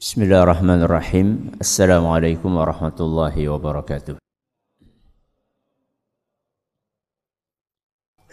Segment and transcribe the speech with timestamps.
[0.00, 1.28] بسم الله الرحمن الرحيم
[1.60, 4.16] السلام عليكم ورحمة الله وبركاته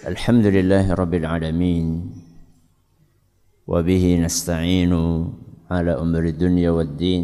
[0.08, 1.86] الحمد لله رب العالمين
[3.68, 4.94] وبه نستعين
[5.72, 7.24] على أمر الدنيا والدين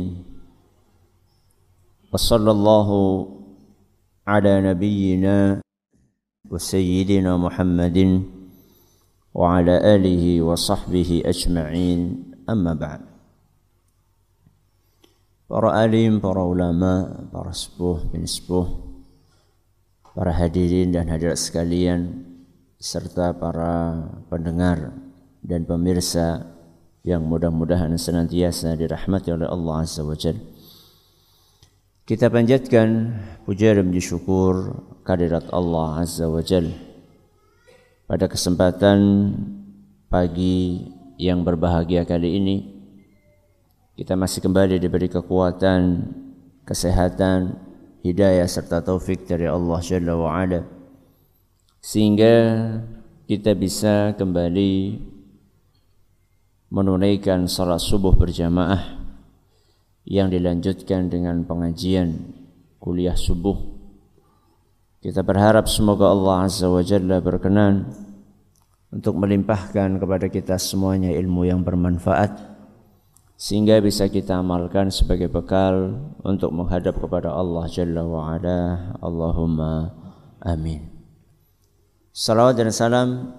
[2.11, 2.89] وصلى الله
[4.27, 5.61] على نبينا
[6.51, 7.97] وسيدنا محمد
[9.33, 11.99] وعلى آله وصحبه أجمعين
[12.49, 13.12] أما بعد
[15.53, 18.65] para alim, para ulama, para sepuh, bin sepuh,
[20.17, 22.25] para hadirin dan hadirat sekalian,
[22.81, 24.01] serta para
[24.33, 24.97] pendengar
[25.45, 26.49] dan pemirsa
[27.05, 30.41] yang mudah-mudahan senantiasa dirahmati oleh Allah Azza wa Jalla.
[32.01, 33.13] Kita panjatkan
[33.45, 36.73] puja dan puji syukur kehadirat Allah Azza wa Jal.
[38.09, 38.97] Pada kesempatan
[40.09, 40.89] pagi
[41.21, 42.72] yang berbahagia kali ini
[43.93, 46.09] kita masih kembali diberi kekuatan,
[46.65, 47.61] kesehatan,
[48.01, 50.65] hidayah serta taufik dari Allah Jalla wa Ala
[51.83, 52.33] sehingga
[53.29, 54.97] kita bisa kembali
[56.73, 59.03] menunaikan salat subuh berjamaah
[60.09, 62.33] yang dilanjutkan dengan pengajian
[62.81, 63.55] kuliah subuh.
[65.03, 67.93] Kita berharap semoga Allah Azza wa Jalla berkenan
[68.89, 72.52] untuk melimpahkan kepada kita semuanya ilmu yang bermanfaat
[73.35, 78.93] sehingga bisa kita amalkan sebagai bekal untuk menghadap kepada Allah Jalla wa Ala.
[79.01, 79.91] Allahumma
[80.39, 80.89] amin.
[82.13, 83.33] Salawat dan salam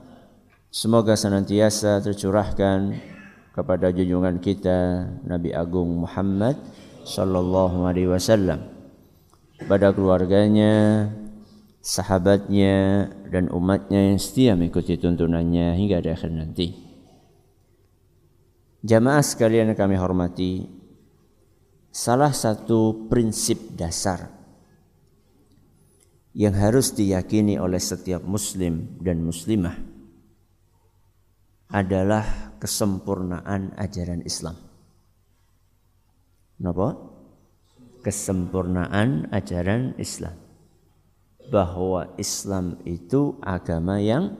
[0.68, 2.98] semoga senantiasa tercurahkan
[3.54, 6.58] kepada junjungan kita Nabi Agung Muhammad
[7.06, 8.74] sallallahu alaihi wasallam
[9.64, 11.06] pada keluarganya,
[11.78, 16.66] sahabatnya dan umatnya yang setia mengikuti tuntunannya hingga di akhir nanti.
[18.84, 20.68] Jamaah sekalian yang kami hormati,
[21.88, 24.28] salah satu prinsip dasar
[26.36, 29.72] yang harus diyakini oleh setiap muslim dan muslimah
[31.72, 34.60] adalah kesempurnaan ajaran Islam.
[36.60, 37.00] Kenapa?
[38.04, 40.36] Kesempurnaan ajaran Islam.
[41.48, 44.36] Bahwa Islam itu agama yang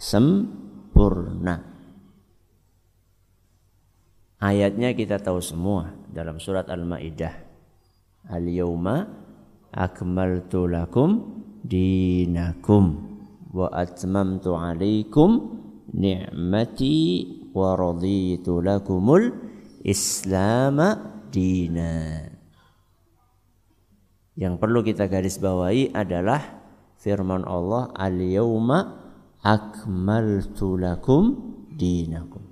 [0.00, 1.77] sempurna.
[4.38, 7.34] Ayatnya kita tahu semua dalam surat Al-Maidah.
[8.30, 9.02] Al-yauma
[9.74, 13.02] akmaltu lakum dinakum
[13.50, 15.58] wa atmamtu alaikum
[15.90, 16.98] ni'mati
[17.50, 19.34] wa raditu lakumul
[19.82, 22.30] islama dina.
[24.38, 26.62] Yang perlu kita garis bawahi adalah
[27.02, 29.02] firman Allah al-yauma
[29.42, 31.24] akmaltu lakum
[31.74, 32.47] dinakum.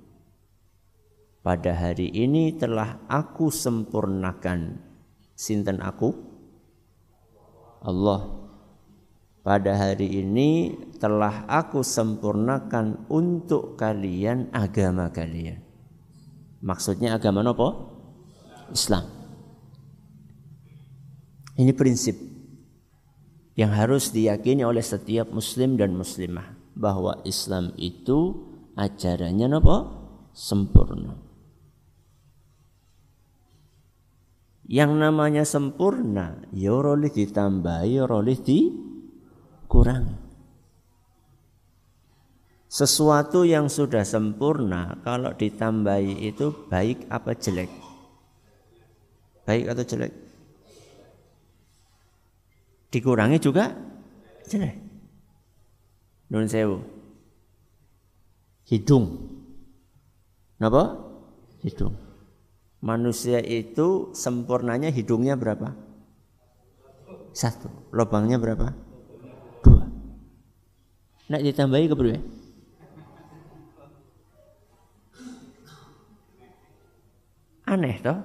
[1.47, 4.83] Pada hari ini telah aku sempurnakan
[5.31, 6.11] sinten aku
[7.79, 8.51] Allah
[9.47, 15.63] pada hari ini telah aku sempurnakan untuk kalian agama kalian.
[16.59, 17.69] Maksudnya agama apa?
[18.75, 19.07] Islam.
[21.55, 22.19] Ini prinsip
[23.55, 28.35] yang harus diyakini oleh setiap muslim dan muslimah bahwa Islam itu
[28.75, 29.77] ajarannya apa?
[30.35, 31.26] Sempurna.
[34.67, 38.67] Yang namanya sempurna, ya rolih ditambahi, rolih di
[39.71, 40.27] kurang.
[42.67, 47.71] Sesuatu yang sudah sempurna kalau ditambahi itu baik apa jelek?
[49.47, 50.13] Baik atau jelek?
[52.91, 53.71] Dikurangi juga
[54.51, 54.75] jelek.
[56.27, 56.83] Nun sewu.
[58.67, 59.31] Hidung.
[60.59, 60.91] Napa?
[61.63, 62.06] Hidung.
[62.87, 65.75] Manusia itu sempurnanya hidungnya berapa?
[67.35, 67.67] Satu.
[67.91, 68.71] Lubangnya berapa?
[71.27, 72.21] Nak ditambahi ke ya?
[77.67, 78.23] Aneh toh?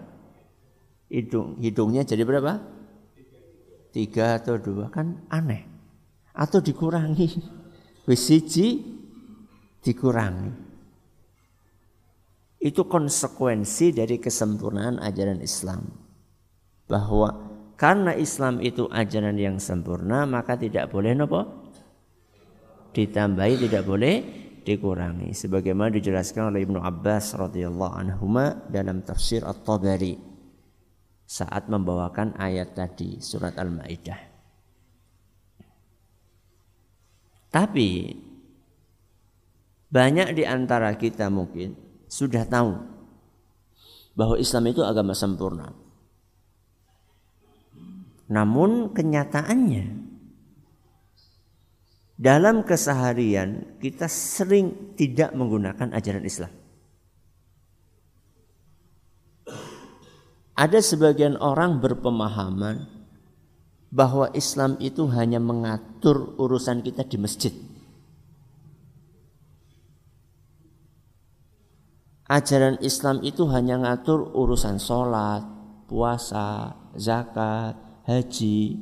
[1.11, 2.63] Hidung, hidungnya jadi berapa?
[3.91, 5.67] Tiga atau dua kan aneh.
[6.31, 7.43] Atau dikurangi.
[8.07, 8.31] Wis
[9.83, 10.72] dikurangi.
[12.63, 15.91] Itu konsekuensi dari kesempurnaan ajaran Islam.
[16.87, 21.43] Bahwa karena Islam itu ajaran yang sempurna maka tidak boleh nopo
[22.95, 24.15] ditambahi tidak boleh
[24.63, 28.31] dikurangi sebagaimana dijelaskan oleh Ibnu Abbas radhiyallahu anhu
[28.71, 30.15] dalam tafsir At-Tabari
[31.27, 34.31] saat membawakan ayat tadi surat Al-Maidah.
[37.51, 37.91] Tapi
[39.93, 42.77] banyak di antara kita mungkin sudah tahu
[44.13, 45.73] bahwa Islam itu agama sempurna.
[48.29, 50.13] Namun kenyataannya
[52.21, 56.53] dalam keseharian kita sering tidak menggunakan ajaran Islam.
[60.53, 62.93] Ada sebagian orang berpemahaman
[63.89, 67.72] bahwa Islam itu hanya mengatur urusan kita di masjid.
[72.33, 75.45] Ajaran Islam itu hanya ngatur urusan sholat,
[75.85, 77.77] puasa, zakat,
[78.09, 78.81] haji.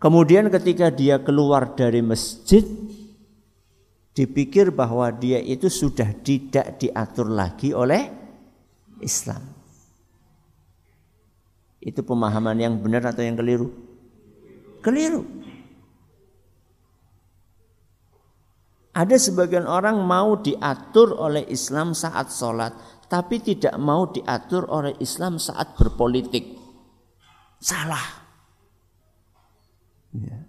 [0.00, 2.64] Kemudian ketika dia keluar dari masjid,
[4.16, 8.08] dipikir bahwa dia itu sudah tidak diatur lagi oleh
[9.04, 9.42] Islam.
[11.78, 13.68] Itu pemahaman yang benar atau yang keliru?
[14.80, 15.37] Keliru.
[18.96, 22.72] Ada sebagian orang mau diatur oleh Islam saat sholat,
[23.08, 26.56] tapi tidak mau diatur oleh Islam saat berpolitik.
[27.58, 28.06] Salah.
[30.14, 30.48] Ya.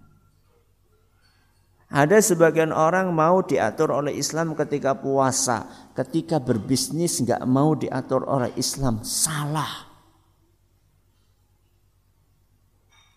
[1.90, 8.54] Ada sebagian orang mau diatur oleh Islam ketika puasa, ketika berbisnis nggak mau diatur oleh
[8.62, 9.89] Islam, salah.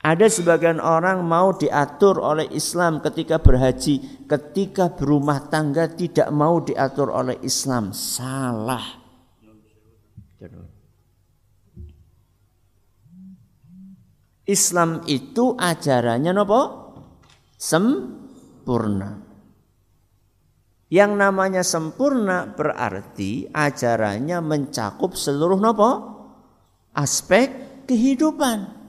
[0.03, 7.15] Ada sebagian orang mau diatur oleh Islam ketika berhaji, ketika berumah tangga tidak mau diatur
[7.15, 8.83] oleh Islam, salah.
[14.43, 16.63] Islam itu ajarannya nopo?
[17.55, 19.23] Sempurna.
[20.91, 25.91] Yang namanya sempurna berarti ajarannya mencakup seluruh nopo?
[26.91, 28.82] Aspek kehidupan.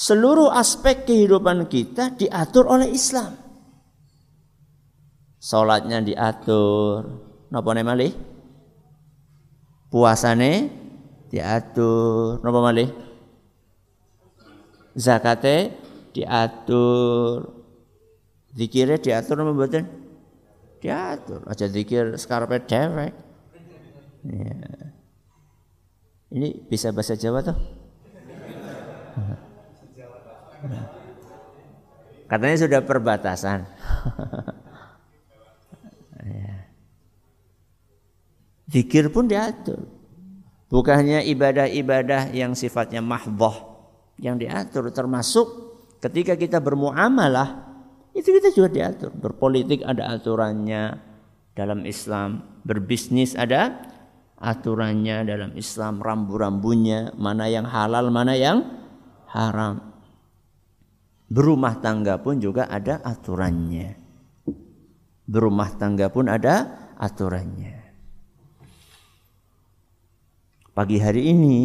[0.00, 3.36] Seluruh aspek kehidupan kita diatur oleh Islam.
[5.36, 7.04] Salatnya diatur.
[7.52, 8.16] Napa malih?
[9.92, 10.80] Puasane
[11.30, 12.90] diatur napa malih
[14.98, 15.70] zakate
[16.10, 17.46] diatur
[18.50, 19.86] zikire diatur napa mboten
[20.82, 23.14] diatur aja zikir sekarepe dewek
[24.26, 24.58] ya.
[26.34, 27.58] ini bisa bahasa Jawa tuh
[32.30, 33.66] katanya sudah perbatasan
[36.24, 36.54] ya.
[38.70, 40.00] zikir pun diatur
[40.70, 43.82] Bukannya ibadah-ibadah yang sifatnya mahdoh
[44.22, 45.50] yang diatur termasuk
[45.98, 47.74] ketika kita bermuamalah
[48.14, 49.10] itu kita juga diatur.
[49.10, 50.94] Berpolitik ada aturannya
[51.58, 53.82] dalam Islam, berbisnis ada
[54.38, 58.62] aturannya dalam Islam, rambu-rambunya, mana yang halal, mana yang
[59.26, 59.89] haram.
[61.30, 63.94] Berumah tangga pun juga ada aturannya.
[65.30, 67.78] Berumah tangga pun ada aturannya.
[70.74, 71.58] Pagi hari ini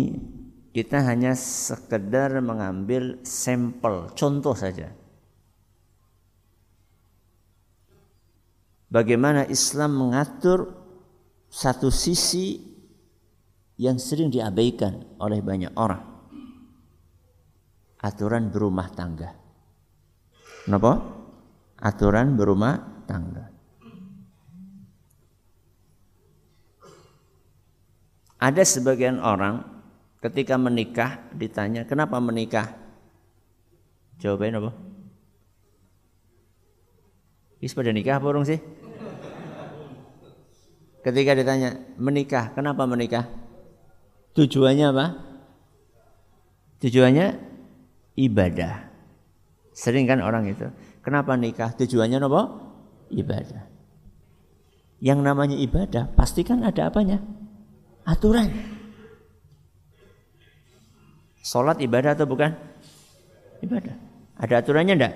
[0.69, 4.93] kita hanya sekedar mengambil sampel, contoh saja.
[8.85, 10.77] Bagaimana Islam mengatur
[11.49, 12.61] satu sisi
[13.81, 16.05] yang sering diabaikan oleh banyak orang.
[17.97, 19.44] Aturan berumah tangga.
[20.65, 20.97] Kenapa?
[21.77, 23.53] Aturan berumah tangga.
[28.41, 29.61] Ada sebagian orang
[30.25, 32.73] ketika menikah ditanya kenapa menikah?
[34.17, 34.71] Jawabannya apa?
[37.61, 38.59] Is pada nikah apa sih?
[41.05, 43.29] Ketika ditanya menikah, kenapa menikah?
[44.33, 45.05] Tujuannya apa?
[46.81, 47.27] Tujuannya
[48.17, 48.94] ibadah.
[49.75, 50.71] Sering kan orang itu.
[51.03, 51.75] Kenapa nikah?
[51.75, 52.41] Tujuannya apa?
[53.11, 53.63] Ibadah.
[55.03, 57.19] Yang namanya ibadah pasti kan ada apanya?
[58.05, 58.53] aturan.
[61.41, 62.53] Sholat ibadah atau bukan?
[63.61, 63.97] Ibadah.
[64.37, 65.13] Ada aturannya enggak?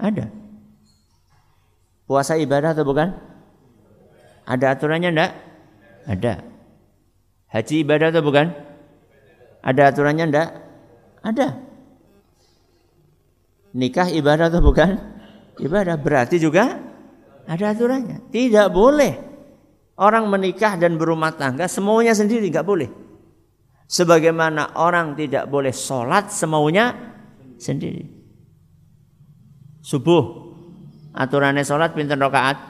[0.00, 0.24] Ada.
[2.08, 3.12] Puasa ibadah atau bukan?
[4.46, 5.32] Ada aturannya enggak?
[6.06, 6.34] Ada.
[7.52, 8.46] Haji ibadah atau bukan?
[9.60, 10.48] Ada aturannya enggak?
[11.24, 11.65] Ada.
[13.76, 14.96] Nikah ibadah atau bukan?
[15.60, 16.80] Ibadah berarti juga
[17.44, 18.32] ada aturannya.
[18.32, 19.36] Tidak boleh
[19.96, 22.88] Orang menikah dan berumah tangga semuanya sendiri nggak boleh.
[23.88, 26.92] Sebagaimana orang tidak boleh sholat semaunya
[27.56, 28.04] sendiri.
[29.80, 30.52] Subuh
[31.16, 32.60] aturannya sholat pinter rokaat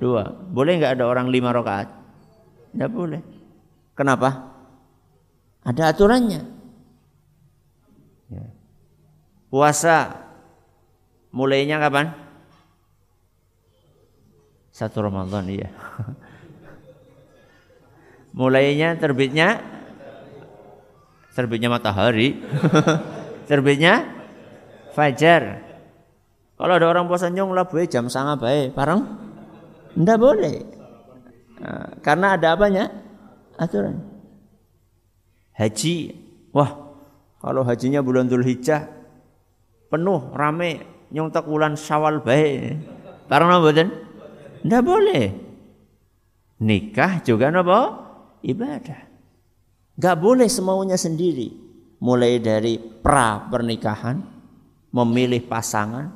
[0.00, 0.32] dua.
[0.32, 1.92] Boleh nggak ada orang lima rokaat?
[2.72, 3.20] Nggak boleh.
[3.92, 4.56] Kenapa?
[5.68, 6.61] Ada aturannya.
[9.52, 10.16] Puasa
[11.28, 12.08] mulainya kapan?
[14.72, 15.68] Satu Ramadan iya.
[18.40, 19.60] Mulainya terbitnya
[21.36, 22.40] terbitnya matahari.
[23.52, 24.24] terbitnya
[24.96, 25.60] fajar.
[26.56, 29.04] Kalau ada orang puasa nyong lah jam sangat baik, bareng?
[30.00, 30.56] Ndak boleh.
[31.60, 32.88] Nah, karena ada apanya?
[33.60, 34.00] Aturan.
[35.52, 36.16] Haji,
[36.56, 36.96] wah
[37.44, 39.01] kalau hajinya bulan Dhul Hijjah
[39.92, 42.80] penuh rame nyong tak bulan Syawal baik.
[43.28, 43.84] Bareng apa
[44.64, 45.24] Ndak boleh.
[46.62, 47.80] Nikah juga apa?
[48.40, 49.00] Ibadah.
[49.98, 51.52] Gak boleh semaunya sendiri.
[52.02, 54.18] Mulai dari pra pernikahan,
[54.90, 56.10] memilih pasangan,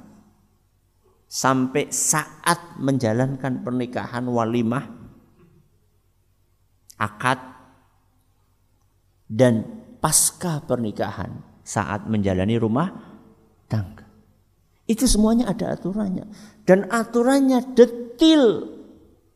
[1.30, 4.82] sampai saat menjalankan pernikahan walimah,
[6.98, 7.38] akad,
[9.30, 9.62] dan
[10.02, 13.15] pasca pernikahan saat menjalani rumah.
[14.86, 16.30] Itu semuanya ada aturannya.
[16.62, 18.74] Dan aturannya detil.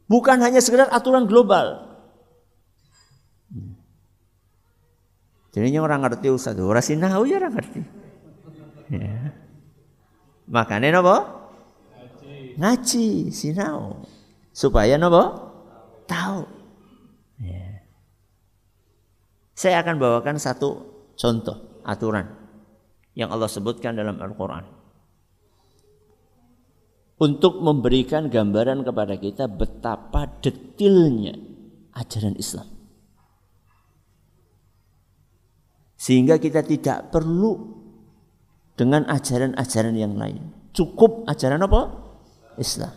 [0.06, 1.90] Bukan hanya sekedar aturan global.
[5.50, 6.54] Jadi orang ngerti Ustaz.
[6.58, 7.80] Orang sinau ya orang ngerti.
[8.94, 9.34] Ya.
[10.46, 11.16] Makanya apa?
[11.94, 12.34] Ngaji.
[12.58, 14.06] Ngaji, sinau.
[14.54, 15.24] Supaya apa?
[16.06, 16.42] Tahu.
[17.42, 17.82] Ya.
[19.58, 20.86] Saya akan bawakan satu
[21.18, 22.30] contoh aturan
[23.18, 24.79] yang Allah sebutkan dalam Al-Quran
[27.20, 31.36] untuk memberikan gambaran kepada kita betapa detilnya
[31.92, 32.64] ajaran Islam.
[36.00, 37.76] Sehingga kita tidak perlu
[38.72, 40.40] dengan ajaran-ajaran yang lain.
[40.72, 41.92] Cukup ajaran apa?
[42.56, 42.96] Islam.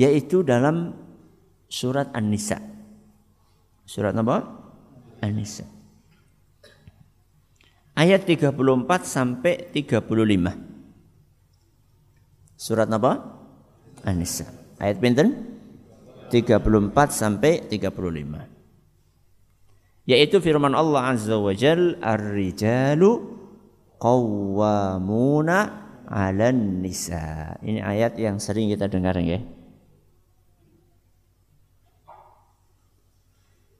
[0.00, 0.96] Yaitu dalam
[1.68, 2.56] surat An-Nisa.
[3.84, 4.40] Surat apa?
[5.20, 5.81] An-Nisa
[7.96, 8.56] ayat 34
[9.04, 10.56] sampai 35.
[12.56, 13.12] Surat apa?
[14.06, 14.46] An-Nisa.
[14.78, 15.52] Ayat pinten?
[16.32, 18.48] 34 sampai 35.
[20.08, 23.38] Yaitu firman Allah Azza wa Jal, Ar-rijalu
[24.02, 25.58] qawwamuna
[26.10, 27.54] 'alan nisa.
[27.62, 29.38] Ini ayat yang sering kita dengar ya.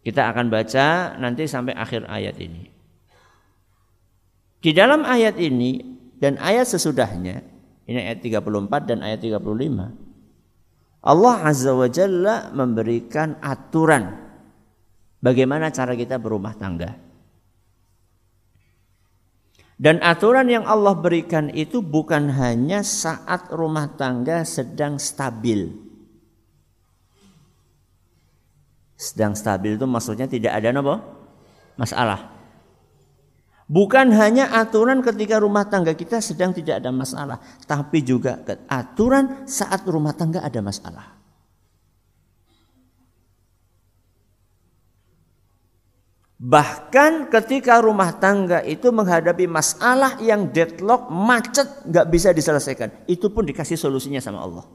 [0.03, 2.82] Kita akan baca nanti sampai akhir ayat ini.
[4.63, 5.83] Di dalam ayat ini
[6.23, 7.43] dan ayat sesudahnya,
[7.91, 9.43] ini ayat 34 dan ayat 35.
[11.03, 14.23] Allah Azza wa Jalla memberikan aturan
[15.19, 16.95] bagaimana cara kita berumah tangga.
[19.83, 25.75] Dan aturan yang Allah berikan itu bukan hanya saat rumah tangga sedang stabil.
[28.95, 31.03] Sedang stabil itu maksudnya tidak ada apa?
[31.75, 32.32] Masalah.
[33.71, 39.87] Bukan hanya aturan ketika rumah tangga kita sedang tidak ada masalah, tapi juga aturan saat
[39.87, 41.23] rumah tangga ada masalah.
[46.43, 53.07] Bahkan ketika rumah tangga itu menghadapi masalah yang deadlock, macet, nggak bisa diselesaikan.
[53.07, 54.67] Itu pun dikasih solusinya sama Allah.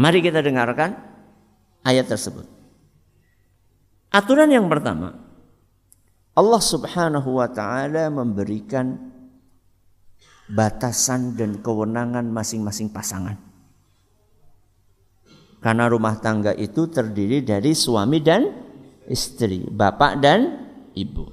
[0.00, 0.96] Mari kita dengarkan
[1.84, 2.48] ayat tersebut.
[4.08, 5.23] Aturan yang pertama,
[6.34, 8.98] Allah Subhanahu wa taala memberikan
[10.50, 13.38] batasan dan kewenangan masing-masing pasangan.
[15.62, 18.50] Karena rumah tangga itu terdiri dari suami dan
[19.08, 21.24] istri, bapak dan ibu.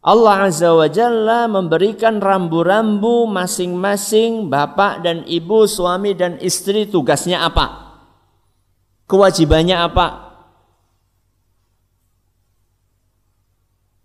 [0.00, 8.00] Allah Azza wa Jalla memberikan rambu-rambu masing-masing bapak dan ibu, suami dan istri tugasnya apa?
[9.04, 10.29] Kewajibannya apa?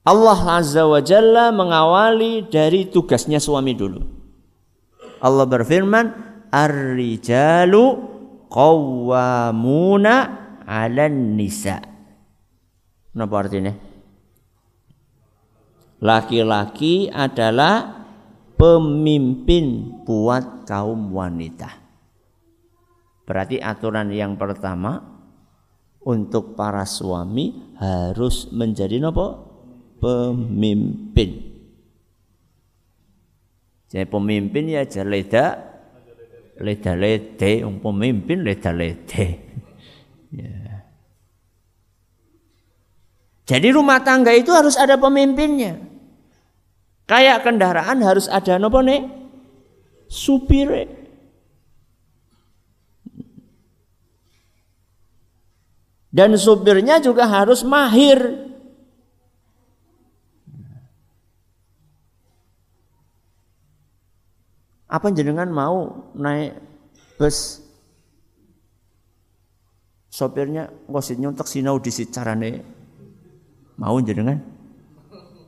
[0.06, 4.06] Allah Azza wa Jalla mengawali dari tugasnya suami dulu.
[5.18, 6.06] Allah berfirman,
[6.54, 7.84] Ar-rijalu
[8.54, 10.16] qawwamuna
[10.62, 11.82] 'alan nisa.
[13.18, 13.74] Apa artinya?
[16.06, 18.06] Laki-laki adalah
[18.56, 21.82] pemimpin buat kaum wanita.
[23.26, 25.02] Berarti aturan yang pertama
[26.06, 29.45] untuk para suami harus menjadi nopo
[30.06, 31.30] pemimpin.
[33.90, 35.46] Jadi pemimpin ya aja leda
[36.62, 39.28] leda lede, um pemimpin leda lede.
[40.36, 40.84] Ya.
[43.48, 45.80] Jadi rumah tangga itu harus ada pemimpinnya.
[47.08, 49.08] Kayak kendaraan harus ada nopo nih?
[50.12, 50.92] Supire.
[56.12, 58.45] Dan supirnya juga harus mahir
[64.86, 66.62] Apa jenengan mau naik
[67.18, 67.66] bus
[70.14, 72.62] sopirnya ngosit nyontek sinau di carane
[73.82, 74.40] mau jenengan?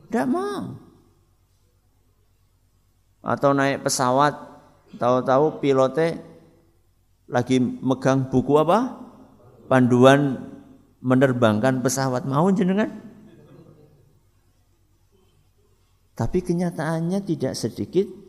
[0.07, 0.73] Tidak mau.
[3.21, 4.33] Atau naik pesawat,
[4.97, 6.17] tahu-tahu pilotnya
[7.27, 9.03] lagi megang buku apa?
[9.67, 10.47] Panduan
[11.03, 12.23] menerbangkan pesawat.
[12.23, 12.87] Mau jenengan?
[16.17, 18.26] Tapi kenyataannya tidak sedikit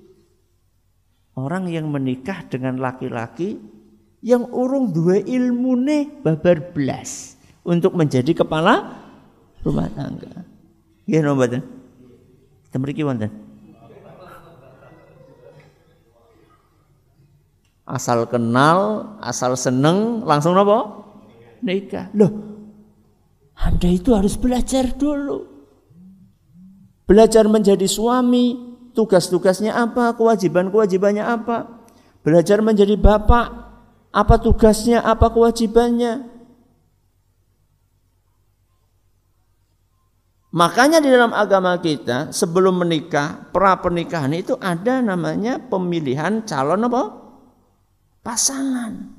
[1.38, 3.62] orang yang menikah dengan laki-laki
[4.18, 8.99] yang urung dua ilmune babar belas untuk menjadi kepala
[9.62, 10.42] rumah tangga.
[11.07, 11.62] Ya no mboten?
[12.75, 13.30] Temriki wonten.
[17.88, 21.09] Asal kenal, asal seneng, langsung nopo?
[21.64, 22.12] Nikah.
[22.12, 22.28] Loh,
[23.57, 25.49] Anda itu harus belajar dulu.
[27.09, 28.68] Belajar menjadi suami,
[28.99, 31.87] tugas-tugasnya apa, kewajiban-kewajibannya apa.
[32.26, 33.47] Belajar menjadi bapak,
[34.11, 36.26] apa tugasnya, apa kewajibannya.
[40.50, 47.02] Makanya di dalam agama kita sebelum menikah, pra pernikahan itu ada namanya pemilihan calon apa?
[48.26, 49.14] Pasangan.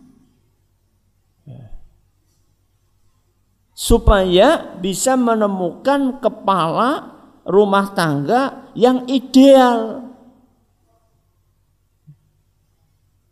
[3.72, 7.19] Supaya bisa menemukan kepala
[7.50, 10.06] rumah tangga yang ideal.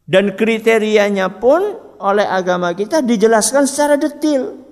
[0.07, 1.61] Dan kriterianya pun
[2.01, 4.65] oleh agama kita dijelaskan secara detail.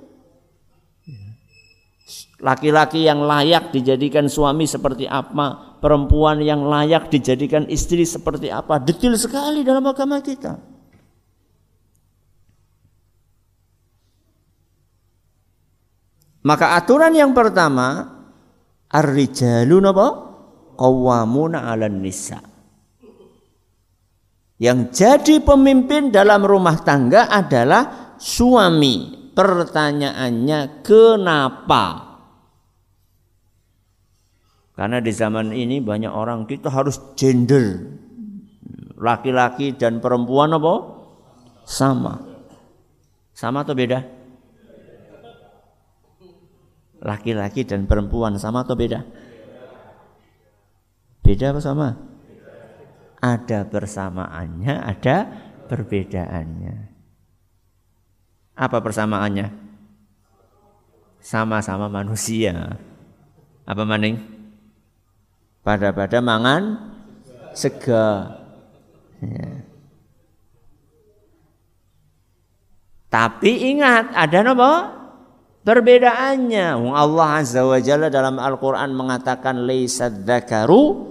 [2.42, 9.16] Laki-laki yang layak dijadikan suami seperti apa, perempuan yang layak dijadikan istri seperti apa, detail
[9.20, 10.56] sekali dalam agama kita.
[16.46, 18.15] Maka aturan yang pertama,
[18.96, 20.08] ar-rijalu napa?
[20.80, 22.40] Qawwamuna 'alan nisa.
[24.56, 29.28] Yang jadi pemimpin dalam rumah tangga adalah suami.
[29.36, 31.84] Pertanyaannya kenapa?
[34.76, 37.84] Karena di zaman ini banyak orang kita harus gender.
[38.96, 40.74] Laki-laki dan perempuan apa?
[41.68, 42.16] Sama.
[43.36, 44.04] Sama atau beda?
[47.06, 49.06] Laki-laki dan perempuan sama atau beda?
[51.22, 51.94] Beda apa sama?
[53.22, 55.16] Ada persamaannya, ada
[55.70, 56.76] perbedaannya.
[58.58, 59.54] Apa persamaannya?
[61.22, 62.78] Sama-sama manusia.
[63.66, 64.36] Apa maning?
[65.66, 66.94] pada-pada mangan
[67.58, 68.38] sega.
[69.26, 69.66] Ya.
[73.10, 74.72] Tapi ingat ada apa?
[75.66, 76.78] Perbedaannya.
[76.94, 81.10] Allah Azza wa Jalla dalam Al-Qur'an mengatakan laisa dzakaru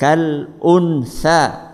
[0.00, 1.68] kal untha.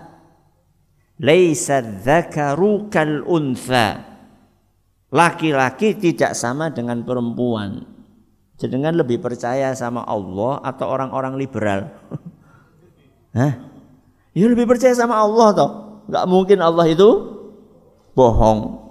[1.23, 4.03] Laisa dzakaru kal untha.
[5.07, 7.87] Laki-laki tidak sama dengan perempuan.
[8.59, 11.87] Jenengan lebih percaya sama Allah atau orang-orang liberal?
[13.39, 13.53] Hah?
[14.35, 15.71] Ya lebih percaya sama Allah toh.
[16.11, 17.07] Gak mungkin Allah itu
[18.11, 18.86] bohong.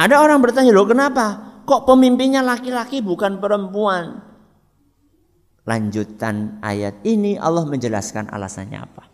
[0.00, 1.60] Ada orang bertanya, loh kenapa?
[1.68, 4.24] Kok pemimpinnya laki-laki bukan perempuan?
[5.68, 9.04] Lanjutan ayat ini Allah menjelaskan alasannya apa.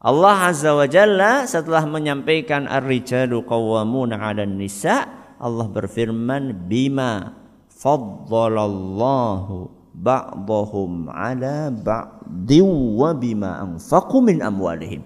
[0.00, 5.04] Allah Azza wa Jalla setelah menyampaikan ar-rijalu qawwamuna 'alan nisa,
[5.36, 7.36] Allah berfirman bima
[7.68, 9.68] faddalallahu
[10.00, 15.04] ba'dahum 'ala ba'di wa bima anfaqu min amwalihim.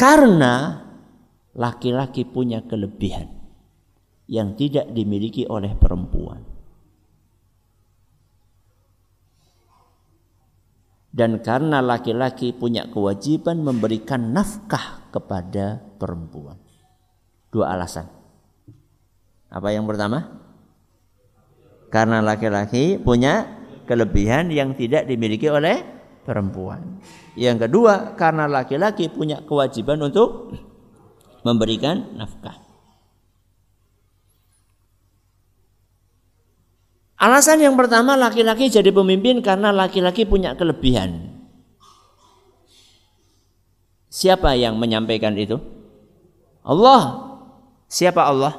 [0.00, 0.85] Karena
[1.56, 3.32] laki-laki punya kelebihan
[4.28, 6.56] yang tidak dimiliki oleh perempuan.
[11.16, 16.60] dan karena laki-laki punya kewajiban memberikan nafkah kepada perempuan.
[17.48, 18.04] Dua alasan.
[19.48, 20.44] Apa yang pertama?
[21.88, 23.48] Karena laki-laki punya
[23.88, 25.80] kelebihan yang tidak dimiliki oleh
[26.20, 27.00] perempuan.
[27.32, 30.52] Yang kedua, karena laki-laki punya kewajiban untuk
[31.46, 32.58] memberikan nafkah.
[37.16, 41.32] Alasan yang pertama laki-laki jadi pemimpin karena laki-laki punya kelebihan.
[44.10, 45.56] Siapa yang menyampaikan itu?
[46.60, 47.24] Allah.
[47.88, 48.58] Siapa Allah?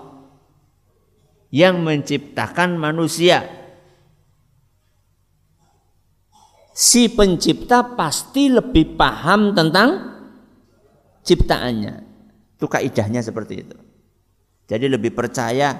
[1.54, 3.46] Yang menciptakan manusia.
[6.78, 10.18] Si pencipta pasti lebih paham tentang
[11.26, 12.07] ciptaannya.
[12.58, 13.78] Itu kaidahnya seperti itu.
[14.66, 15.78] Jadi lebih percaya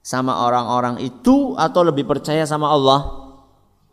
[0.00, 3.00] sama orang-orang itu atau lebih percaya sama Allah?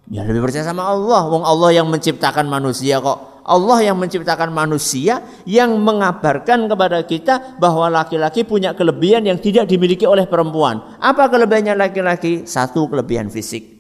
[0.08, 1.28] Ya lebih percaya sama Allah.
[1.28, 3.44] Wong Allah yang menciptakan manusia kok.
[3.48, 10.04] Allah yang menciptakan manusia yang mengabarkan kepada kita bahwa laki-laki punya kelebihan yang tidak dimiliki
[10.04, 11.00] oleh perempuan.
[11.00, 12.44] Apa kelebihannya laki-laki?
[12.44, 13.76] Satu kelebihan fisik.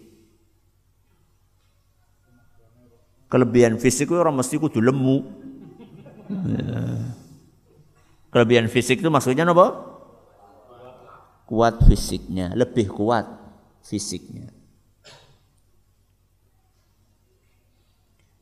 [3.27, 5.17] Kelebihan fisik itu orang mesti kudu lemu.
[8.27, 9.87] Kelebihan fisik itu maksudnya apa?
[11.47, 13.23] kuat fisiknya, lebih kuat
[13.79, 14.51] fisiknya.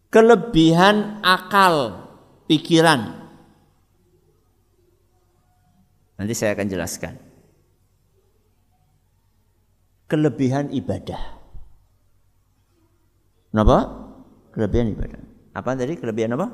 [0.09, 2.01] Kelebihan akal,
[2.49, 3.29] pikiran.
[6.17, 7.13] Nanti saya akan jelaskan.
[10.09, 11.19] Kelebihan ibadah.
[13.51, 13.77] Kenapa?
[14.55, 15.21] Kelebihan ibadah.
[15.51, 16.47] Apa tadi kelebihan apa?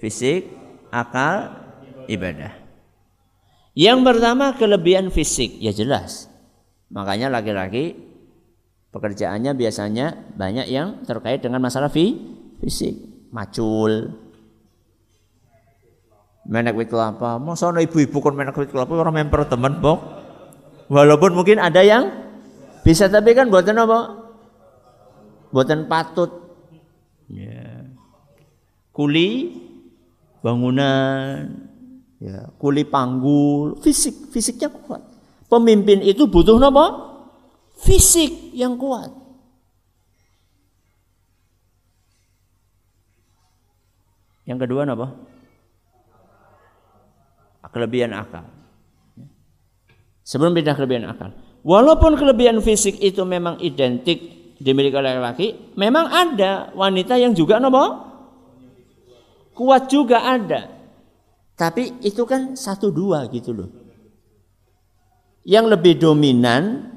[0.00, 0.48] Fisik,
[0.88, 1.61] akal,
[2.08, 2.52] ibadah.
[3.72, 6.28] Yang pertama kelebihan fisik, ya jelas.
[6.92, 7.96] Makanya laki-laki
[8.92, 12.12] pekerjaannya biasanya banyak yang terkait dengan masalah fi,
[12.60, 12.92] fisik,
[13.32, 14.12] macul.
[16.44, 20.00] Menek wit kelapa, masa ibu-ibu kon menek wit kelapa orang memper teman bok.
[20.92, 22.12] Walaupun mungkin ada yang
[22.84, 24.00] bisa tapi kan buatan apa?
[25.48, 26.28] Buatan patut.
[27.32, 27.88] Ya.
[28.92, 29.56] Kuli
[30.44, 31.71] bangunan
[32.22, 35.02] ya, kuli panggul, fisik, fisiknya kuat.
[35.50, 36.86] Pemimpin itu butuh apa?
[37.82, 39.10] Fisik yang kuat.
[44.46, 45.06] Yang kedua apa?
[47.72, 48.44] Kelebihan akal.
[50.22, 51.32] Sebelum pindah kelebihan akal.
[51.62, 54.18] Walaupun kelebihan fisik itu memang identik
[54.58, 57.84] dimiliki oleh laki-laki, memang ada wanita yang juga apa?
[59.52, 60.71] Kuat juga ada.
[61.62, 63.70] Tapi itu kan satu dua gitu loh.
[65.46, 66.90] Yang lebih dominan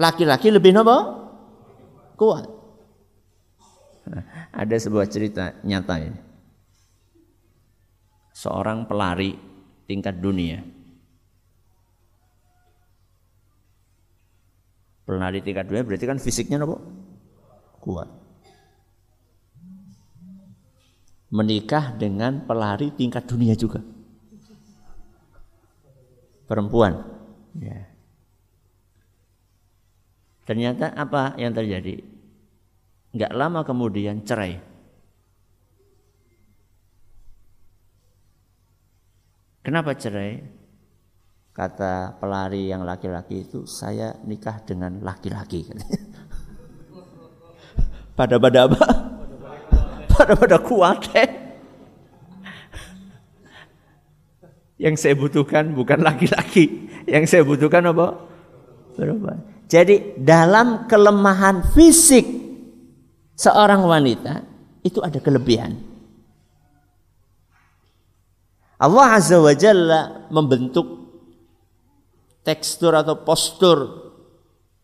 [0.00, 0.96] laki-laki lebih nopo
[2.16, 2.48] kuat.
[4.64, 6.20] Ada sebuah cerita nyata ini.
[8.32, 9.36] Seorang pelari
[9.84, 10.64] tingkat dunia.
[15.04, 16.80] Pelari tingkat dunia berarti kan fisiknya nopo
[17.84, 18.21] kuat.
[21.32, 23.80] Menikah dengan pelari tingkat dunia juga.
[26.44, 27.00] Perempuan.
[27.56, 27.88] Ya.
[30.44, 32.04] Ternyata apa yang terjadi?
[33.16, 34.60] Enggak lama kemudian cerai.
[39.64, 40.44] Kenapa cerai?
[41.52, 45.68] Kata pelari yang laki-laki itu, saya nikah dengan laki-laki.
[48.18, 49.01] pada pada apa?
[50.26, 51.30] Pada kuat eh.
[54.82, 58.18] Yang saya butuhkan bukan laki-laki, yang saya butuhkan apa?
[58.98, 59.38] Perempuan.
[59.70, 62.26] Jadi dalam kelemahan fisik
[63.38, 64.42] seorang wanita
[64.82, 65.78] itu ada kelebihan.
[68.82, 70.86] Allah Azza wa Jalla membentuk
[72.42, 73.78] tekstur atau postur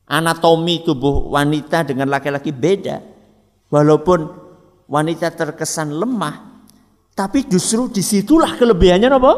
[0.07, 3.03] anatomi tubuh wanita dengan laki-laki beda.
[3.69, 4.48] Walaupun
[4.89, 6.65] wanita terkesan lemah,
[7.13, 9.33] tapi justru di situlah kelebihannya apa?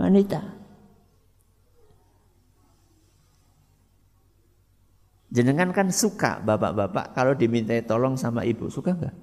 [0.00, 0.62] Wanita.
[5.32, 9.16] Jenengan kan suka bapak-bapak kalau dimintai tolong sama ibu, suka nggak?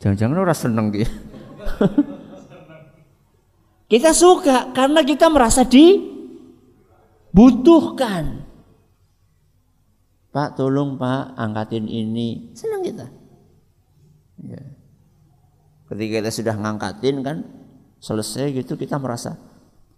[0.00, 1.04] Jangan-jangan orang seneng gitu.
[3.92, 8.48] kita suka karena kita merasa dibutuhkan.
[10.32, 12.56] Pak tolong pak angkatin ini.
[12.56, 13.17] Senang kita.
[14.44, 14.62] Ya.
[15.88, 17.38] Ketika kita sudah ngangkatin kan
[17.98, 19.34] selesai gitu kita merasa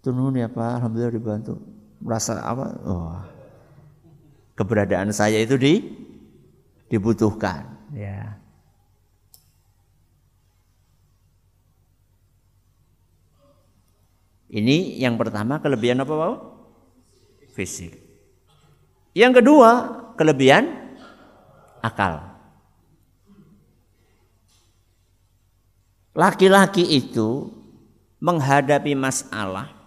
[0.01, 1.61] tunun ya Pak, alhamdulillah dibantu.
[2.01, 2.65] Merasa apa?
[2.81, 3.17] Oh,
[4.57, 5.73] keberadaan saya itu di
[6.89, 7.77] dibutuhkan.
[7.93, 8.41] Ya.
[14.51, 16.35] Ini yang pertama kelebihan apa Pak?
[17.55, 17.95] Fisik.
[19.15, 19.69] Yang kedua
[20.19, 20.95] kelebihan
[21.83, 22.30] akal.
[26.11, 27.47] Laki-laki itu
[28.19, 29.81] menghadapi masalah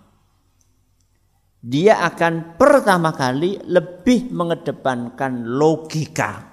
[1.64, 6.52] dia akan pertama kali lebih mengedepankan logika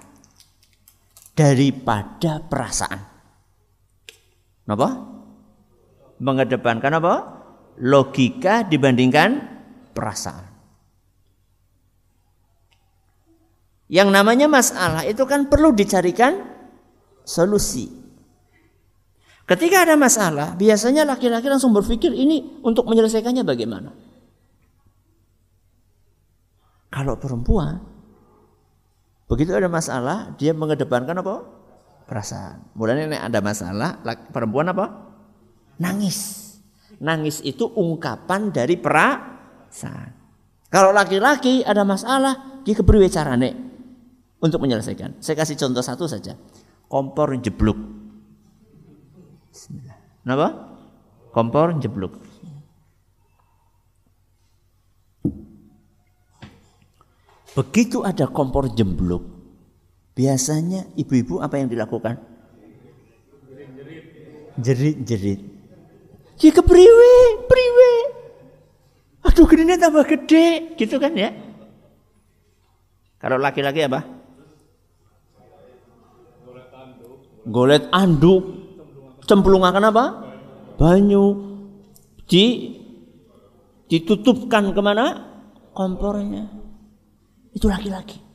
[1.36, 3.02] daripada perasaan.
[4.72, 4.90] Apa?
[6.16, 7.16] Mengedepankan apa?
[7.84, 9.36] Logika dibandingkan
[9.92, 10.48] perasaan.
[13.92, 16.40] Yang namanya masalah itu kan perlu dicarikan
[17.28, 17.92] solusi.
[19.50, 23.92] Ketika ada masalah, biasanya laki-laki langsung berpikir ini untuk menyelesaikannya bagaimana.
[26.92, 27.80] Kalau perempuan
[29.32, 31.36] begitu ada masalah dia mengedepankan apa?
[32.04, 32.76] Perasaan.
[32.76, 34.04] Mulanya ada masalah
[34.36, 35.16] perempuan apa?
[35.80, 36.52] Nangis.
[37.00, 40.12] Nangis itu ungkapan dari perasaan.
[40.72, 43.52] Kalau laki-laki ada masalah, dia kepriwe carane
[44.40, 45.20] untuk menyelesaikan.
[45.20, 46.36] Saya kasih contoh satu saja.
[46.88, 48.01] Kompor jeblok.
[49.72, 49.98] Bismillah.
[50.28, 50.48] Kenapa?
[51.32, 52.20] Kompor jeblok.
[57.52, 59.28] Begitu ada kompor jemblok,
[60.16, 62.16] biasanya ibu-ibu apa yang dilakukan?
[64.56, 65.40] Jerit-jerit.
[66.40, 67.14] Ki kepriwe,
[67.48, 67.92] priwe.
[69.28, 71.36] Aduh gedenya tambah gede, gitu kan ya?
[73.20, 74.00] Kalau laki-laki apa?
[77.44, 78.61] Golet anduk.
[79.26, 80.06] Cemplungakan apa?
[80.78, 81.26] Banyu.
[82.26, 82.78] Di
[83.92, 85.06] ditutupkan ke mana?
[85.76, 86.48] Kompornya.
[87.52, 88.32] Itu laki-laki.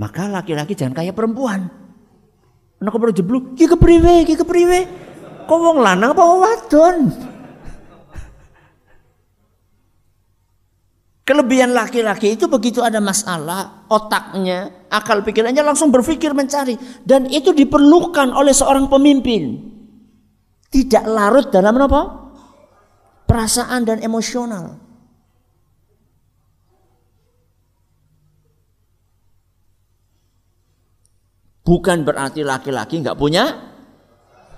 [0.00, 1.68] Maka laki-laki jangan kayak perempuan.
[2.80, 4.78] Anak perlu jeblok, ki kepriwe, ki kepriwe.
[5.44, 6.96] Kok wong lanang apa wadon?
[11.30, 16.74] Kelebihan laki-laki itu begitu ada masalah, otaknya, akal pikirannya langsung berpikir mencari.
[17.06, 19.62] Dan itu diperlukan oleh seorang pemimpin.
[20.74, 22.02] Tidak larut dalam apa?
[23.30, 24.74] perasaan dan emosional.
[31.62, 33.54] Bukan berarti laki-laki nggak punya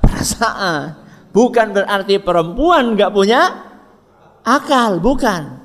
[0.00, 0.96] perasaan.
[1.36, 3.40] Bukan berarti perempuan nggak punya
[4.40, 5.61] akal, bukan.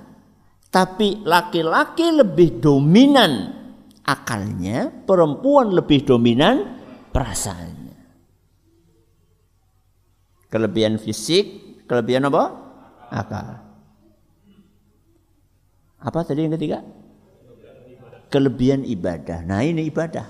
[0.67, 3.55] Tapi laki-laki lebih dominan
[4.03, 6.79] akalnya, perempuan lebih dominan
[7.11, 7.95] perasaannya.
[10.47, 11.45] Kelebihan fisik,
[11.87, 12.67] kelebihan apa?
[13.07, 13.63] akal.
[16.03, 16.83] Apa tadi yang ketiga?
[18.27, 19.43] Kelebihan ibadah.
[19.47, 20.27] Nah ini ibadah.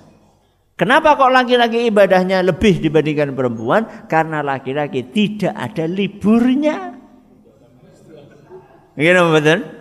[0.78, 4.06] Kenapa kok laki-laki ibadahnya lebih dibandingkan perempuan?
[4.06, 6.94] Karena laki-laki tidak ada liburnya.
[8.94, 9.77] Gitu betul?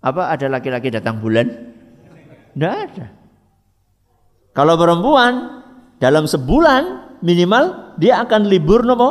[0.00, 1.46] Apa ada laki-laki datang bulan?
[2.56, 3.06] Tidak ada.
[4.56, 5.62] Kalau perempuan
[6.00, 9.10] dalam sebulan minimal dia akan libur nopo?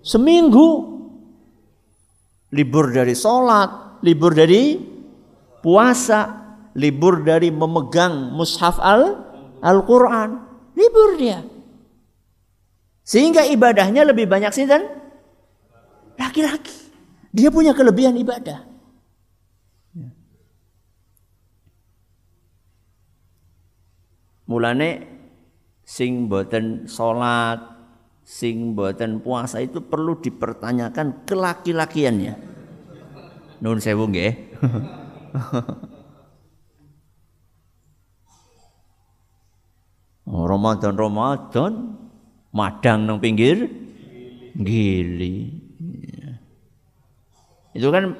[0.00, 0.96] Seminggu.
[2.48, 4.80] Libur dari sholat libur dari
[5.60, 6.20] puasa
[6.72, 9.20] libur dari memegang mushaf al
[9.60, 10.40] al Quran
[10.72, 11.44] libur dia.
[13.04, 14.88] Sehingga ibadahnya lebih banyak sih dan
[16.16, 16.72] laki-laki.
[17.36, 18.67] Dia punya kelebihan ibadah
[24.48, 25.04] mulane
[25.84, 27.60] sing boten sholat,
[28.24, 32.34] sing boten puasa itu perlu dipertanyakan kelaki-lakiannya.
[33.60, 34.34] Nun sewu nggih.
[40.28, 41.96] Oh, Ramadan Ramadan
[42.52, 43.64] madang nang pinggir
[44.60, 45.56] gili.
[47.72, 48.12] Itu kan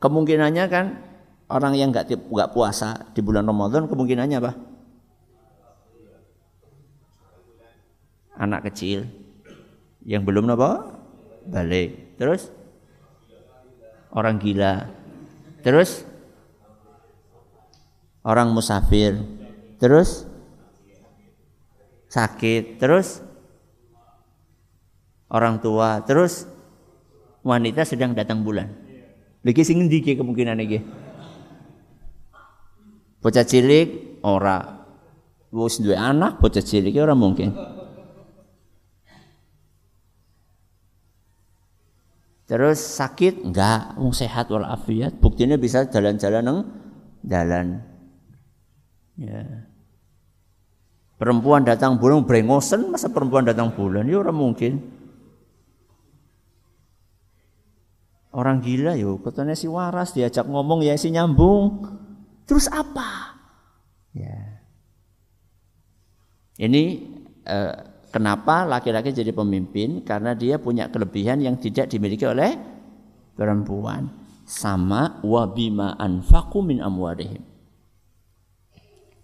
[0.00, 0.86] kemungkinannya kan
[1.52, 4.69] orang yang nggak nggak puasa di bulan Ramadan kemungkinannya apa?
[8.40, 9.04] Anak kecil.
[10.00, 10.96] Yang belum apa?
[11.44, 12.16] Balik.
[12.16, 12.48] Terus?
[14.16, 14.88] Orang gila.
[15.60, 16.08] Terus?
[18.24, 19.20] Orang musafir.
[19.76, 20.24] Terus?
[22.08, 22.80] Sakit.
[22.80, 23.20] Terus?
[25.28, 26.00] Orang tua.
[26.08, 26.48] Terus?
[27.44, 28.72] Wanita sedang datang bulan.
[29.40, 30.80] Lagi sing ngendi kemungkinan iki?
[33.20, 34.80] Bocah cilik ora.
[35.52, 37.79] Wis duwe anak bocah cilik ora mungkin
[42.50, 45.14] Terus sakit enggak, mau sehat walafiat.
[45.22, 46.60] Buktinya bisa jalan-jalan neng
[47.22, 47.78] jalan.
[49.14, 49.70] Ya.
[51.14, 54.02] Perempuan datang bulan brengosen, masa perempuan datang bulan?
[54.10, 54.82] Ya orang mungkin.
[58.34, 61.86] Orang gila yuk, katanya si waras diajak ngomong ya si nyambung.
[62.50, 63.38] Terus apa?
[64.10, 64.58] Ya.
[66.58, 66.82] Ini
[67.46, 67.74] eh,
[68.10, 70.02] Kenapa laki-laki jadi pemimpin?
[70.02, 72.58] Karena dia punya kelebihan yang tidak dimiliki oleh
[73.38, 74.10] perempuan.
[74.42, 77.46] Sama wabima anfaku min amwarihim.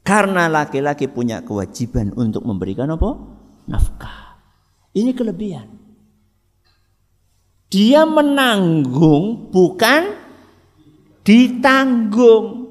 [0.07, 3.18] Karena laki-laki punya kewajiban untuk memberikan apa?
[3.66, 4.38] Nafkah.
[4.94, 5.66] Ini kelebihan.
[7.66, 10.14] Dia menanggung bukan
[11.27, 12.65] ditanggung.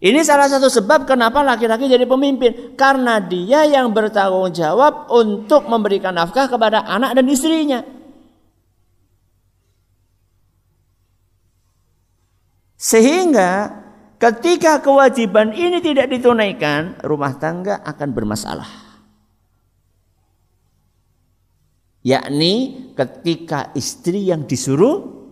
[0.00, 2.72] Ini salah satu sebab kenapa laki-laki jadi pemimpin.
[2.72, 7.84] Karena dia yang bertanggung jawab untuk memberikan nafkah kepada anak dan istrinya.
[12.80, 13.76] Sehingga
[14.16, 18.72] ketika kewajiban ini tidak ditunaikan, rumah tangga akan bermasalah.
[22.00, 25.28] Yakni ketika istri yang disuruh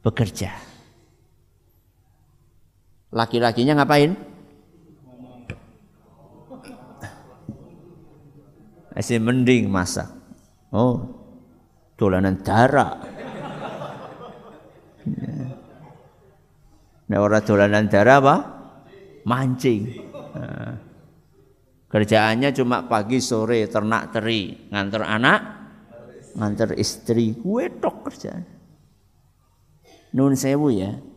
[0.00, 0.71] bekerja.
[3.12, 4.16] Laki-lakinya ngapain?
[8.96, 10.08] Masih mending masak.
[10.72, 11.04] Oh,
[12.00, 12.96] dolanan darah.
[17.12, 18.36] Nah, orang dolanan darah apa?
[19.28, 19.80] Mancing.
[20.32, 20.72] Nah,
[21.92, 25.40] kerjaannya cuma pagi sore ternak teri, ngantar anak,
[26.32, 27.36] ngantar istri.
[27.44, 28.44] Wetok kerjaan.
[30.16, 31.11] Nun sewu ya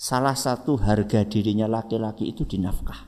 [0.00, 3.04] salah satu harga dirinya laki-laki itu dinafkah.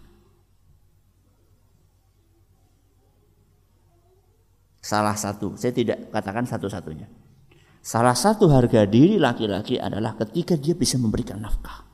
[4.84, 7.08] Salah satu, saya tidak katakan satu-satunya.
[7.80, 11.88] Salah satu harga diri laki-laki adalah ketika dia bisa memberikan nafkah.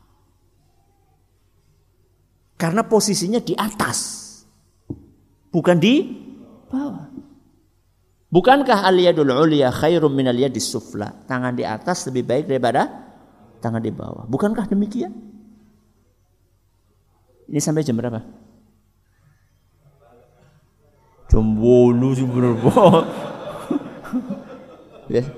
[2.59, 4.27] Karena posisinya di atas,
[5.55, 5.95] bukan di
[6.67, 7.07] bawah.
[8.29, 11.23] Bukankah aliyadul uliya khairum min aliyadis sufla?
[11.25, 13.08] Tangan di atas lebih baik daripada
[13.59, 14.25] tangan di bawah.
[14.31, 15.13] Bukankah demikian?
[17.49, 18.21] Ini sampai jam berapa?
[21.29, 22.15] Jam bolu
[25.09, 25.25] ya.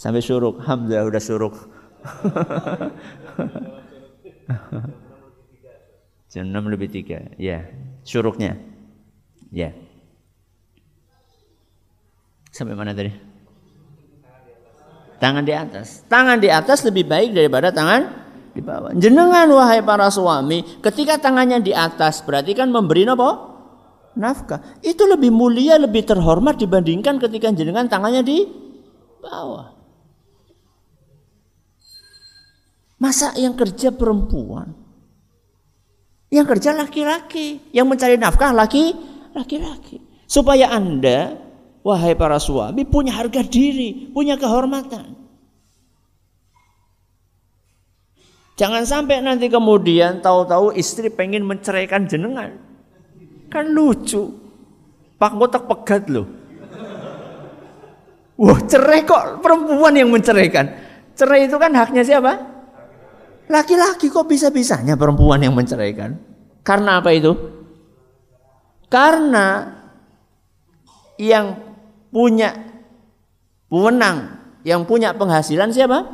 [0.00, 0.64] Sampai suruk.
[0.64, 1.52] Alhamdulillah udah suruk.
[6.32, 7.36] jam 6 lebih 3.
[7.36, 7.68] Ya,
[8.00, 8.56] suruknya.
[9.52, 9.76] Ya.
[12.48, 13.12] Sampai mana tadi?
[15.20, 16.02] Tangan di atas.
[16.08, 18.08] Tangan di atas lebih baik daripada tangan
[18.56, 18.96] di bawah.
[18.96, 23.52] Jenengan wahai para suami, ketika tangannya di atas berarti kan memberi apa?
[24.16, 24.80] Nafkah.
[24.80, 28.48] Itu lebih mulia, lebih terhormat dibandingkan ketika jenengan tangannya di
[29.20, 29.76] bawah.
[33.00, 34.72] Masa yang kerja perempuan?
[36.32, 38.96] Yang kerja laki-laki, yang mencari nafkah laki
[39.36, 40.00] laki-laki.
[40.24, 41.49] Supaya Anda
[41.80, 45.16] Wahai para suami punya harga diri, punya kehormatan.
[48.60, 52.60] Jangan sampai nanti kemudian tahu-tahu istri pengen menceraikan jenengan.
[53.48, 54.28] Kan lucu.
[55.16, 56.28] Pak ngotak pegat loh.
[58.36, 60.68] Wah cerai kok perempuan yang menceraikan.
[61.16, 62.36] Cerai itu kan haknya siapa?
[63.48, 66.20] Laki-laki kok bisa-bisanya perempuan yang menceraikan.
[66.60, 67.32] Karena apa itu?
[68.92, 69.76] Karena
[71.16, 71.69] yang
[72.10, 72.52] punya
[73.70, 76.04] wewenang, yang punya penghasilan siapa?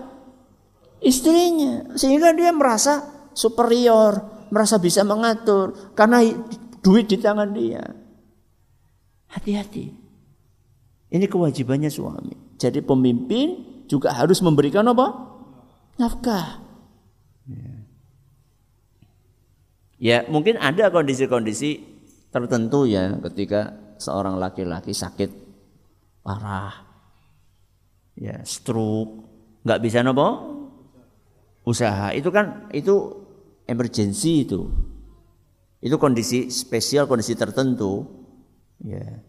[1.02, 1.96] Istrinya.
[1.96, 6.22] Sehingga dia merasa superior, merasa bisa mengatur karena
[6.84, 7.82] duit di tangan dia.
[9.32, 9.92] Hati-hati.
[11.10, 12.56] Ini kewajibannya suami.
[12.56, 15.12] Jadi pemimpin juga harus memberikan apa?
[16.00, 16.64] Nafkah.
[19.96, 21.80] Ya, mungkin ada kondisi-kondisi
[22.28, 25.45] tertentu ya ketika seorang laki-laki sakit
[26.26, 26.74] parah.
[28.18, 29.22] Ya stroke.
[29.62, 30.28] Nggak bisa nopo?
[31.62, 32.10] Usaha.
[32.10, 33.22] Itu kan itu
[33.70, 34.66] emergency itu.
[35.78, 38.02] Itu kondisi spesial kondisi tertentu.
[38.82, 39.22] Ya.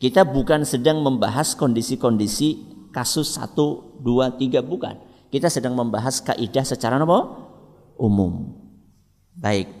[0.00, 4.96] Kita bukan sedang membahas kondisi-kondisi kasus satu dua tiga bukan.
[5.28, 7.20] Kita sedang membahas kaidah secara nopo?
[8.00, 8.56] Umum.
[9.36, 9.79] Baik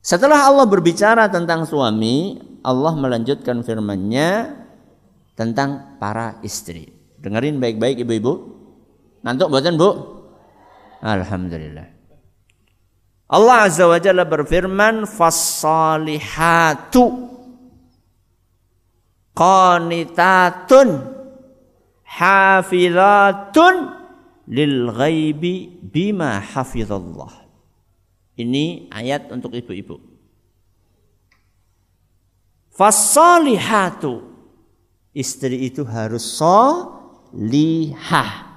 [0.00, 4.52] setelah Allah berbicara tentang suami Allah melanjutkan firman-Nya
[5.36, 6.92] tentang para istri.
[7.20, 8.32] Dengerin baik-baik ibu-ibu.
[9.24, 10.20] Nantuk buatan bu?
[11.00, 11.88] Alhamdulillah.
[13.30, 17.04] Allah Azza wa Jalla berfirman fassalihatu
[19.32, 20.88] qanitatun
[22.04, 23.74] hafizatun
[24.50, 27.39] lil ghaibi bima hafizallah.
[28.40, 30.00] Ini ayat untuk ibu-ibu.
[32.72, 34.24] Fasolihatu.
[35.12, 38.48] Istri itu harus solihah.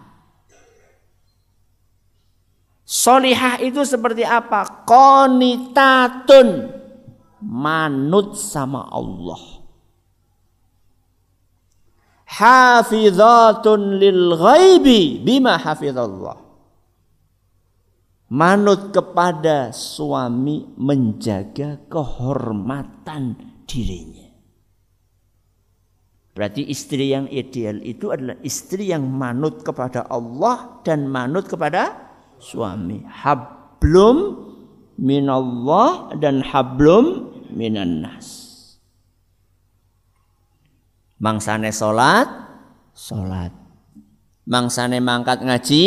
[2.86, 4.88] Solihah itu seperti apa?
[4.88, 6.80] Konitatun.
[7.44, 9.42] Manut sama Allah.
[12.24, 16.53] Hafizatun lil ghaibi bima hafizallah.
[18.34, 23.38] Manut kepada suami menjaga kehormatan
[23.70, 24.34] dirinya.
[26.34, 31.94] Berarti istri yang ideal itu adalah istri yang manut kepada Allah dan manut kepada
[32.42, 33.06] suami.
[33.06, 34.50] Hablum
[34.98, 38.50] minallah dan hablum minan nas.
[41.22, 42.26] Mangsane salat,
[42.98, 43.54] salat.
[44.50, 45.86] Mangsane mangkat ngaji,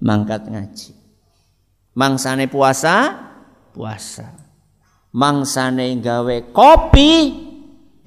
[0.00, 0.99] mangkat ngaji.
[2.00, 3.12] Mangsane puasa,
[3.76, 4.32] puasa.
[5.12, 7.12] Mangsane gawe kopi,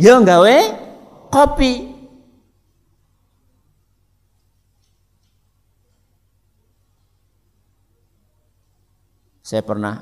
[0.02, 0.58] ya gawe
[1.30, 1.94] kopi.
[9.46, 10.02] Saya pernah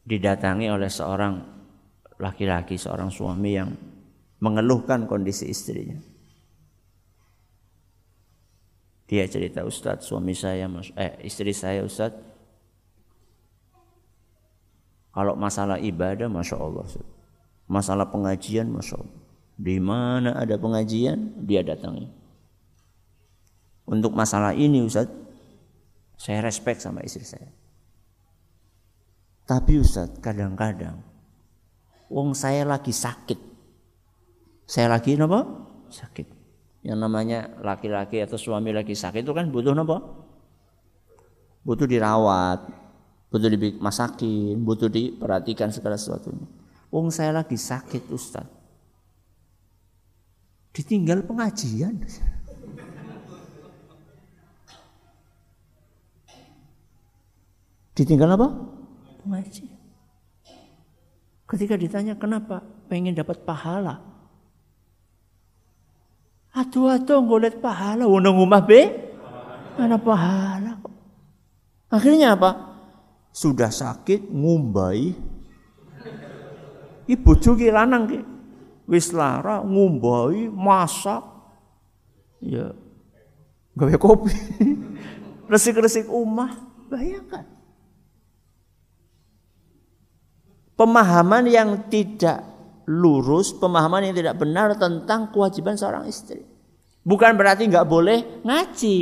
[0.00, 1.34] didatangi oleh seorang
[2.16, 3.68] laki-laki, seorang suami yang
[4.40, 6.15] mengeluhkan kondisi istrinya.
[9.06, 10.66] Dia cerita Ustadz suami saya,
[10.98, 12.18] eh istri saya Ustadz,
[15.14, 16.84] kalau masalah ibadah, masya Allah,
[17.70, 19.20] masalah pengajian, masya Allah,
[19.56, 22.10] di mana ada pengajian dia datangi.
[23.86, 25.14] Untuk masalah ini Ustadz,
[26.18, 27.48] saya respect sama istri saya.
[29.46, 30.98] Tapi Ustaz, kadang-kadang
[32.10, 33.38] wong saya lagi sakit.
[34.66, 35.46] Saya lagi apa?
[35.86, 36.35] Sakit.
[36.86, 39.98] Yang namanya laki-laki atau suami lagi sakit itu kan butuh apa?
[41.66, 42.62] Butuh dirawat,
[43.26, 46.46] butuh dimasakin, butuh diperhatikan segala sesuatunya.
[46.94, 48.46] Wong saya lagi sakit Ustaz.
[50.70, 52.06] Ditinggal pengajian.
[57.98, 58.48] Ditinggal apa?
[59.26, 59.66] Mengaji.
[61.50, 62.62] Ketika ditanya kenapa?
[62.86, 64.15] Pengen dapat pahala.
[66.56, 68.08] Aduh-aduh ngolet pahala.
[68.08, 68.88] Wonong rumah be?
[69.76, 70.80] Mana pahala
[71.92, 72.80] Akhirnya apa?
[73.28, 75.12] Sudah sakit ngumbai.
[77.06, 78.20] Ibu cuki lanang ki.
[78.88, 81.20] Wis lara ngumbai, masak.
[82.40, 82.72] Ya.
[83.76, 84.32] Gawe kopi.
[85.52, 86.56] Resik-resik umah.
[86.88, 87.56] Bayangkan.
[90.76, 92.44] pemahaman yang tidak
[92.86, 96.42] lurus, pemahaman yang tidak benar tentang kewajiban seorang istri.
[97.06, 98.98] Bukan berarti nggak boleh ngaji,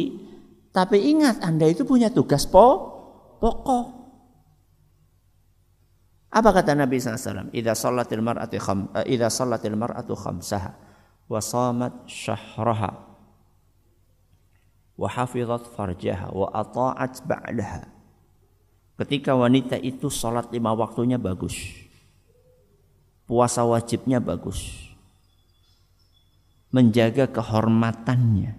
[0.72, 2.92] tapi ingat Anda itu punya tugas po
[3.40, 4.04] pokok.
[6.34, 7.54] Apa kata Nabi SAW?
[7.54, 10.74] Ida salatil mar'atu kham, uh, ida salatil mar'atu khamsaha
[11.30, 12.90] wa samat syahraha
[14.98, 17.94] wa hafizat farjaha wa ata'at ba'daha
[18.94, 21.58] Ketika wanita itu sholat lima waktunya bagus.
[23.24, 24.88] Puasa wajibnya bagus.
[26.74, 28.52] Menjaga kehormatannya.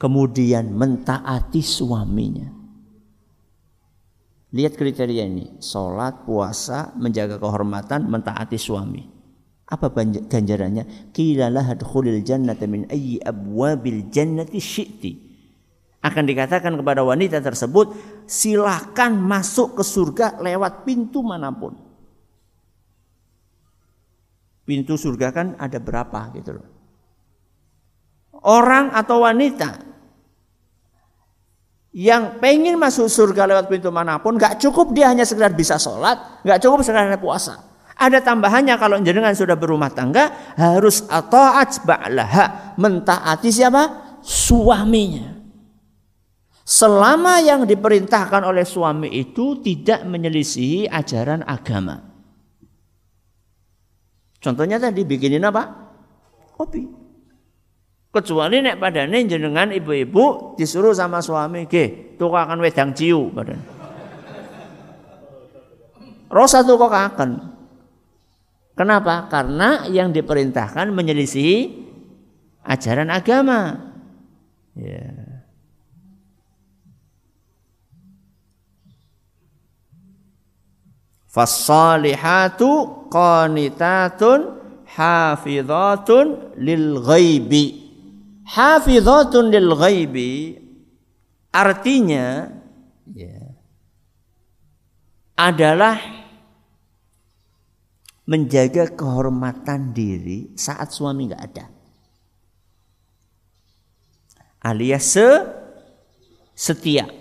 [0.00, 2.48] Kemudian mentaati suaminya.
[4.50, 5.60] Lihat kriteria ini.
[5.62, 9.02] Sholat, puasa, menjaga kehormatan, mentaati suami.
[9.70, 9.90] Apa
[10.26, 11.14] ganjarannya?
[11.14, 15.30] Kilalah hadkhulil jannata min ayyi abwabil jannati syi'ti
[16.00, 17.92] akan dikatakan kepada wanita tersebut,
[18.24, 21.76] silakan masuk ke surga lewat pintu mana pun.
[24.70, 26.66] Pintu surga kan ada berapa gitu loh.
[28.46, 29.82] Orang atau wanita
[31.90, 36.38] yang pengen masuk surga lewat pintu mana pun, gak cukup dia hanya sekedar bisa sholat,
[36.46, 37.66] gak cukup sekedar puasa.
[37.98, 41.50] Ada tambahannya kalau jenengan sudah berumah tangga harus atau
[41.82, 43.82] ba'laha mentaati siapa?
[44.22, 45.34] Suaminya.
[46.62, 52.09] Selama yang diperintahkan oleh suami itu tidak menyelisihi ajaran agama.
[54.40, 55.68] Contohnya tadi bikinin apa?
[56.56, 56.82] Kopi.
[58.10, 63.60] Kecuali nek padane jenengan ibu-ibu disuruh sama suami, "Ge, tukakan wedang ciu." Badan.
[66.30, 67.30] Rosa tuh akan.
[68.78, 69.28] Kenapa?
[69.28, 71.58] Karena yang diperintahkan menyelisihi
[72.64, 73.92] ajaran agama.
[74.78, 75.19] Ya.
[81.30, 81.46] Yeah.
[81.46, 87.66] Fassalihatu qanitatun hafizatun lil ghaibi.
[88.50, 90.58] Hafizatun lil ghaibi
[91.54, 92.50] artinya
[93.14, 93.54] ya,
[95.38, 96.02] adalah
[98.26, 101.66] menjaga kehormatan diri saat suami nggak ada.
[104.66, 105.30] Alias se
[106.58, 107.19] setia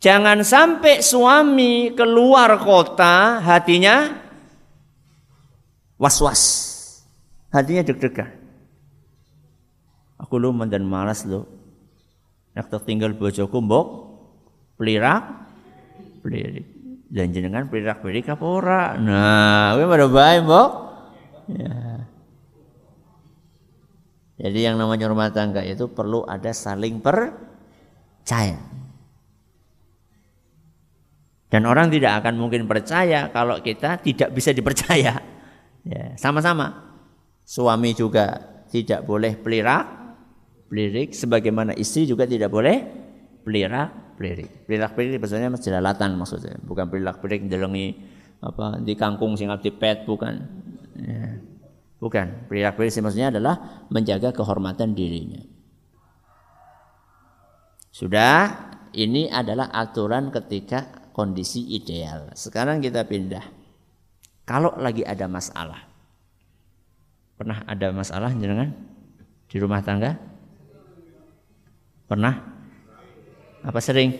[0.00, 4.16] Jangan sampai suami keluar kota hatinya
[6.00, 6.42] was-was.
[7.52, 8.32] Hatinya deg-degan.
[10.16, 11.44] Aku lu dan malas lu.
[12.56, 13.86] Nak tertinggal bojoku mbok
[14.80, 15.22] pelirak
[16.24, 16.64] pelirik.
[17.10, 18.94] Dan jenengan perirak-perik apa ora?
[18.94, 20.70] Nah, kuwi pada bae, Mbok.
[21.50, 22.06] Ya.
[24.46, 28.62] Jadi yang namanya rumah tangga itu perlu ada saling percaya.
[31.50, 35.18] Dan orang tidak akan mungkin percaya kalau kita tidak bisa dipercaya.
[35.82, 36.94] Ya, sama-sama.
[37.42, 38.38] Suami juga
[38.70, 39.84] tidak boleh pelirak,
[40.70, 42.86] pelirik, sebagaimana istri juga tidak boleh
[43.42, 44.70] pelirak, pelirik.
[44.70, 47.98] Pelirak pelirik maksudnya jelalatan maksudnya, bukan pelirak pelirik delengi
[48.40, 50.34] apa di kangkung sing di pet bukan.
[50.94, 51.42] Ya.
[51.98, 55.42] Bukan, pelirak pelirik maksudnya adalah menjaga kehormatan dirinya.
[57.90, 62.32] Sudah, ini adalah aturan ketika kondisi ideal.
[62.34, 63.42] Sekarang kita pindah.
[64.46, 65.86] Kalau lagi ada masalah.
[67.38, 68.74] Pernah ada masalah jenengan
[69.48, 70.18] di rumah tangga?
[72.10, 72.34] Pernah?
[73.62, 74.12] Apa sering?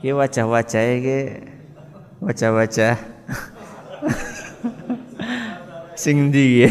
[0.00, 1.18] Ki wajah-wajah ki
[2.20, 2.94] wajah-wajah
[6.02, 6.64] sing di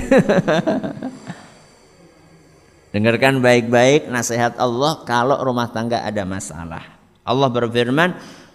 [2.94, 6.94] Dengarkan baik-baik nasihat Allah kalau rumah tangga ada masalah.
[7.26, 8.14] Allah berfirman,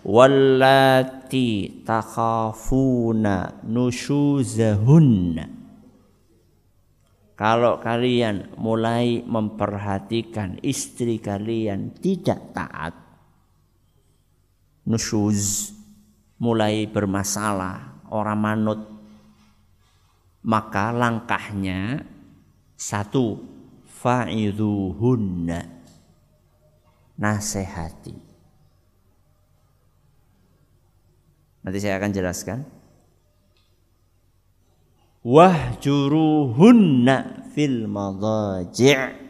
[0.08, 5.44] wallati takhafuna nusyuzahunna
[7.36, 12.96] kalau kalian mulai memperhatikan istri kalian tidak taat
[14.88, 15.76] nusyuz
[16.40, 18.80] mulai bermasalah orang manut
[20.40, 22.00] maka langkahnya
[22.80, 23.44] satu
[23.84, 25.68] fa'idhuhunna
[27.20, 28.27] nasihati
[31.62, 32.62] Nanti saya akan jelaskan.
[35.26, 37.16] Wahjuruhunna
[37.52, 39.28] fil madaji'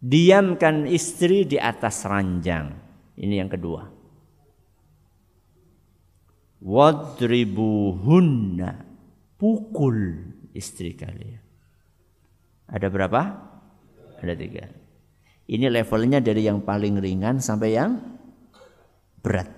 [0.00, 2.72] Diamkan istri di atas ranjang.
[3.20, 3.84] Ini yang kedua.
[6.64, 8.88] Wadribuhunna.
[9.36, 10.24] Pukul
[10.56, 11.44] istri kalian.
[12.68, 13.20] Ada berapa?
[14.24, 14.68] Ada tiga.
[15.48, 18.19] Ini levelnya dari yang paling ringan sampai yang
[19.20, 19.48] berat.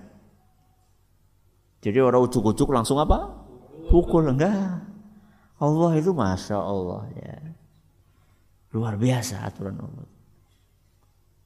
[1.82, 3.42] Jadi orang ujuk-ujuk langsung apa?
[3.90, 4.86] Pukul enggak.
[5.58, 7.38] Allah itu masya Allah ya.
[8.74, 10.06] Luar biasa aturan Allah.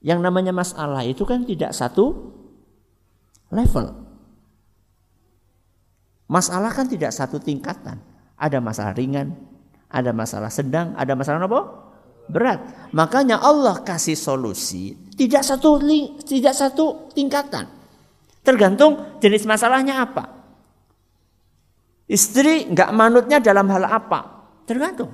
[0.04, 2.32] Yang namanya masalah itu kan tidak satu
[3.50, 3.86] level.
[6.28, 7.98] Masalah kan tidak satu tingkatan.
[8.36, 9.32] Ada masalah ringan,
[9.88, 11.62] ada masalah sedang, ada masalah apa?
[12.28, 12.92] Berat.
[12.92, 15.80] Makanya Allah kasih solusi tidak satu
[16.28, 17.64] tidak satu tingkatan.
[18.46, 20.30] Tergantung jenis masalahnya apa.
[22.06, 24.46] Istri nggak manutnya dalam hal apa?
[24.70, 25.10] Tergantung.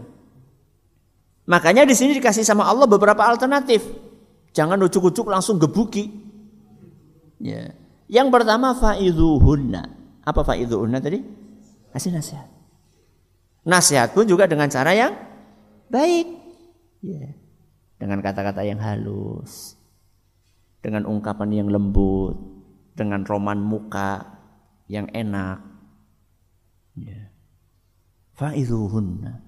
[1.48, 3.80] Makanya di sini dikasih sama Allah beberapa alternatif.
[4.52, 6.12] Jangan ujuk-ujuk langsung gebuki.
[7.40, 7.72] Ya.
[8.12, 9.82] Yang pertama fa'idhuhunna.
[10.28, 11.24] Apa fa'idhuhunna tadi?
[11.96, 12.52] Kasih nasihat.
[13.64, 15.16] Nasihat pun juga dengan cara yang
[15.88, 16.28] baik.
[17.00, 17.32] Ya.
[17.96, 19.80] Dengan kata-kata yang halus.
[20.84, 22.51] Dengan ungkapan yang lembut
[22.92, 24.26] dengan roman muka
[24.88, 25.60] yang enak.
[26.96, 27.32] Ya.
[28.36, 29.40] Fa'idhuhunna.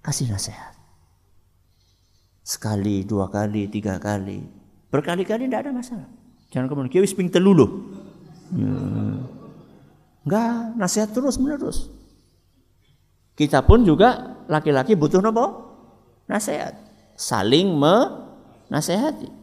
[0.00, 0.76] Kasih nasihat.
[2.44, 4.44] Sekali, dua kali, tiga kali.
[4.90, 6.08] Berkali-kali tidak ada masalah.
[6.50, 7.94] Jangan kemudian kiwis ping telulu.
[8.52, 8.74] Ya.
[10.26, 11.88] Enggak, nasihat terus menerus.
[13.38, 15.72] Kita pun juga laki-laki butuh nopo?
[16.28, 16.76] Nasihat.
[17.16, 19.39] Saling menasehati.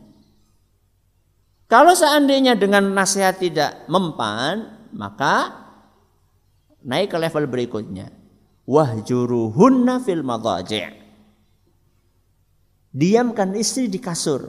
[1.68, 5.68] Kalau seandainya dengan nasihat tidak mempan, maka
[6.88, 8.08] naik ke level berikutnya.
[8.64, 10.96] Wahjuruhunna fil madhaji'.
[12.96, 14.48] Diamkan istri di kasur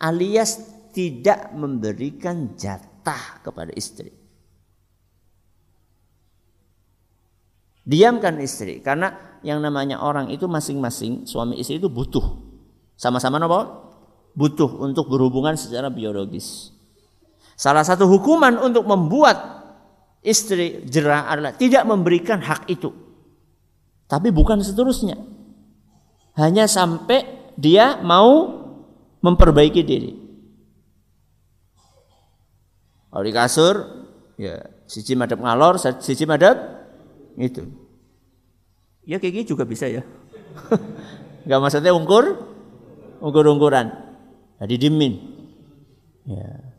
[0.00, 0.60] alias
[0.92, 4.12] tidak memberikan jatah kepada istri.
[7.88, 12.22] Diamkan istri karena yang namanya orang itu masing-masing suami istri itu butuh
[13.00, 13.79] sama-sama nopo
[14.34, 16.70] butuh untuk berhubungan secara biologis.
[17.60, 19.60] Salah satu hukuman untuk membuat
[20.24, 22.92] istri jerah adalah tidak memberikan hak itu.
[24.08, 25.20] Tapi bukan seterusnya.
[26.40, 28.60] Hanya sampai dia mau
[29.20, 30.12] memperbaiki diri.
[33.10, 33.74] Kalau di kasur,
[34.40, 34.56] ya
[34.86, 36.56] siji madep ngalor, siji madep
[37.36, 37.66] itu.
[39.04, 40.06] Ya kayak gitu juga bisa ya.
[41.48, 42.38] Gak maksudnya ungkur,
[43.20, 44.09] ungkur-ungkuran.
[44.60, 45.14] Jadi dimin.
[46.28, 46.70] Ya.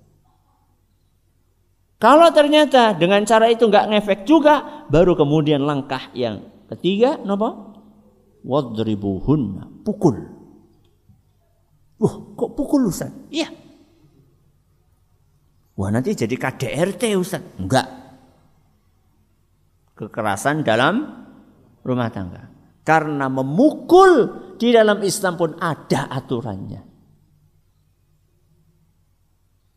[1.98, 7.74] Kalau ternyata dengan cara itu nggak ngefek juga, baru kemudian langkah yang ketiga, nopo?
[8.42, 10.18] Wadribuhunna, pukul.
[12.02, 13.14] Wah, kok pukul Ustaz?
[13.30, 13.54] Iya.
[15.78, 17.42] Wah nanti jadi KDRT Ustaz.
[17.62, 17.86] Enggak.
[19.94, 21.06] Kekerasan dalam
[21.86, 22.50] rumah tangga.
[22.82, 24.14] Karena memukul
[24.58, 26.91] di dalam Islam pun ada aturannya.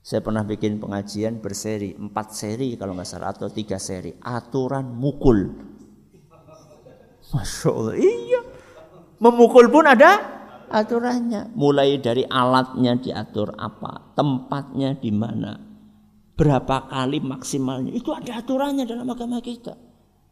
[0.05, 4.13] Saya pernah bikin pengajian berseri, empat seri kalau nggak salah atau tiga seri.
[4.21, 5.49] Aturan mukul.
[7.33, 8.41] Masya Allah, iya.
[9.17, 10.21] Memukul pun ada
[10.69, 11.57] aturannya.
[11.57, 15.57] Mulai dari alatnya diatur apa, tempatnya di mana,
[16.37, 17.97] berapa kali maksimalnya.
[17.97, 19.73] Itu ada aturannya dalam agama kita.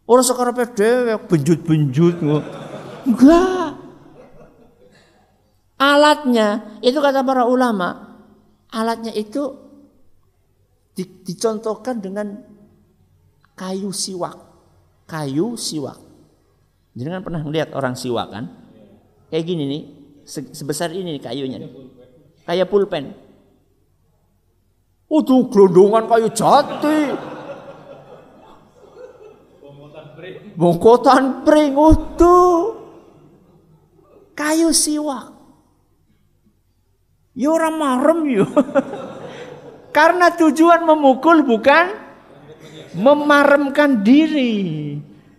[0.04, 2.20] Orang sekarang pede benjut-benjut.
[3.08, 3.80] Enggak.
[5.80, 8.11] Alatnya, itu kata para ulama,
[8.72, 9.52] alatnya itu
[10.96, 12.40] di, dicontohkan dengan
[13.52, 14.36] kayu siwak.
[15.04, 16.00] Kayu siwak.
[16.96, 18.44] Jadi kan pernah melihat orang siwak kan?
[19.32, 19.82] Kayak gini nih,
[20.28, 21.58] sebesar ini nih kayunya.
[22.44, 23.16] Kayak pulpen.
[25.12, 27.00] Udah gelondongan kayu jati.
[30.56, 32.76] Bongkotan pring utuh.
[34.36, 35.41] Kayu siwak.
[37.32, 38.46] Ya orang marem yo.
[39.96, 42.02] Karena tujuan memukul bukan
[42.96, 44.96] memaremkan diri,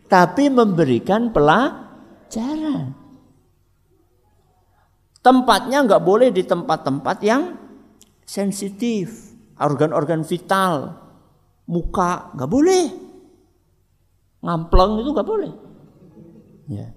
[0.10, 2.94] tapi memberikan pelajaran.
[5.24, 7.56] Tempatnya nggak boleh di tempat-tempat yang
[8.28, 10.98] sensitif, organ-organ vital,
[11.70, 12.86] muka nggak boleh,
[14.44, 15.52] ngampleng itu nggak boleh.
[16.68, 16.94] Ya.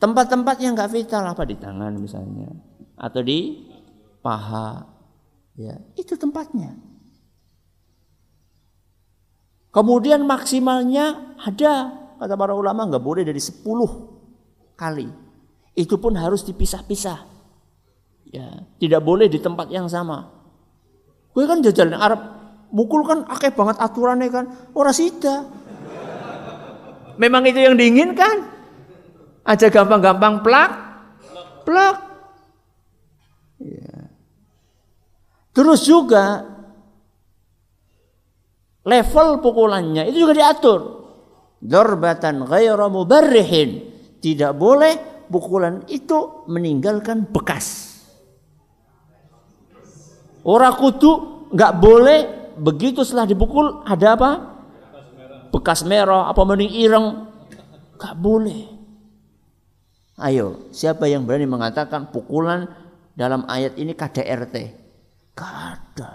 [0.00, 2.50] Tempat-tempat yang nggak vital apa di tangan misalnya,
[2.98, 3.70] atau di
[4.24, 4.88] paha.
[5.52, 6.72] Ya, itu tempatnya.
[9.72, 13.64] Kemudian maksimalnya ada kata para ulama nggak boleh dari 10
[14.78, 15.08] kali.
[15.76, 17.18] Itu pun harus dipisah-pisah.
[18.32, 20.30] Ya, tidak boleh di tempat yang sama.
[21.32, 22.20] Gue kan jajalan Arab,
[22.72, 24.44] mukul kan akeh banget aturannya kan.
[24.72, 25.48] Orang sida.
[27.20, 28.48] Memang itu yang diinginkan.
[29.42, 30.70] Aja gampang-gampang plak,
[31.66, 31.96] plak.
[33.58, 33.98] Ya.
[35.52, 36.48] Terus juga
[38.88, 40.80] level pukulannya itu juga diatur.
[41.62, 43.92] Dorbatan ghairu mubarrihin.
[44.18, 47.92] Tidak boleh pukulan itu meninggalkan bekas.
[50.42, 52.18] Orang kudu nggak boleh
[52.58, 54.30] begitu setelah dipukul ada apa?
[55.54, 57.28] Bekas merah apa mending ireng.
[58.00, 58.62] Nggak boleh.
[60.18, 62.66] Ayo, siapa yang berani mengatakan pukulan
[63.14, 64.81] dalam ayat ini KDRT?
[65.32, 66.12] Gak ada.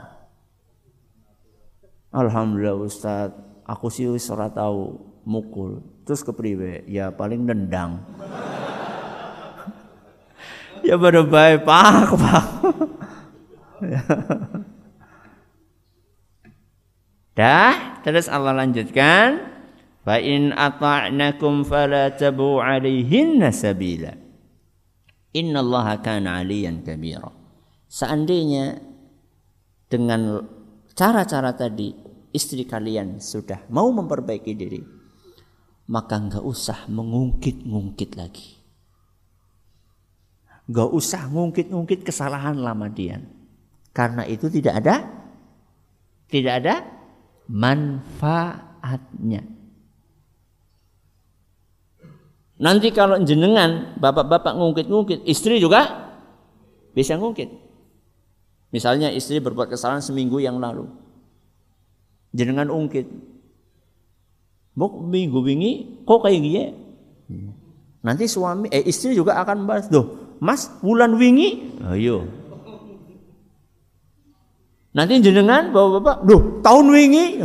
[2.14, 3.34] Alhamdulillah Ustaz,
[3.66, 4.98] aku sih wis tahu
[5.28, 5.84] mukul.
[6.08, 6.88] Terus kepriwe?
[6.88, 8.00] Ya paling nendang.
[10.88, 12.46] ya pada baik pak, pak.
[17.38, 19.60] Dah, terus Allah lanjutkan.
[20.08, 24.16] Fa in ata'nakum fala tabu alaihin sabila.
[25.36, 27.30] Innallaha kana aliyan kabira.
[27.92, 28.87] Seandainya
[29.88, 30.44] dengan
[30.92, 31.96] cara-cara tadi
[32.36, 34.84] istri kalian sudah mau memperbaiki diri,
[35.88, 38.60] maka nggak usah mengungkit-ngungkit lagi.
[40.68, 43.24] Nggak usah ngungkit-ngungkit kesalahan lama dia.
[43.96, 44.96] Karena itu tidak ada
[46.28, 46.76] tidak ada
[47.48, 49.48] manfaatnya.
[52.58, 56.10] Nanti kalau jenengan bapak-bapak ngungkit-ngungkit, istri juga
[56.92, 57.67] bisa ngungkit.
[58.72, 60.92] Misalnya istri berbuat kesalahan seminggu yang lalu.
[62.36, 63.08] Jenengan ungkit.
[64.78, 66.64] Bok minggu wingi kok kayak gini?
[68.06, 72.30] Nanti suami eh istri juga akan bahas, "Duh, Mas, bulan wingi?" Ayo.
[74.94, 77.42] Nanti jenengan bapak-bapak, "Duh, tahun wingi?"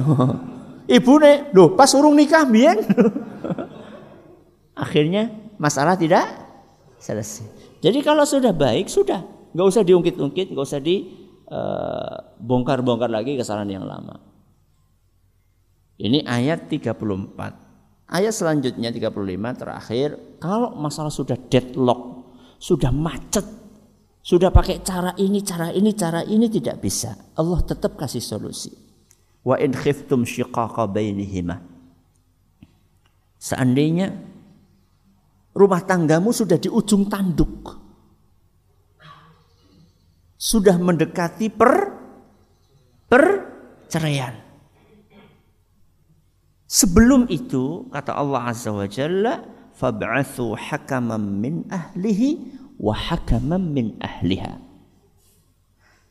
[0.93, 2.85] Ibu nih, "Duh, pas urung nikah biyen."
[4.85, 6.29] Akhirnya masalah tidak
[7.01, 7.49] selesai.
[7.81, 13.85] Jadi kalau sudah baik sudah nggak usah diungkit-ungkit, nggak usah dibongkar-bongkar eh, lagi kesalahan yang
[13.85, 14.17] lama.
[16.01, 17.53] Ini ayat 34.
[18.13, 22.29] Ayat selanjutnya 35 terakhir, kalau masalah sudah deadlock,
[22.61, 23.45] sudah macet,
[24.21, 27.17] sudah pakai cara ini, cara ini, cara ini tidak bisa.
[27.39, 28.69] Allah tetap kasih solusi.
[29.43, 31.59] Wa in khiftum shiqaqa bainihima.
[33.43, 34.15] Seandainya
[35.57, 37.82] rumah tanggamu sudah di ujung tanduk
[40.43, 41.95] sudah mendekati per
[43.07, 44.35] perceraian.
[46.67, 49.39] Sebelum itu kata Allah Azza wa Jalla
[49.79, 54.59] fab'athu hakaman min ahlihi wa hakaman min ahliha.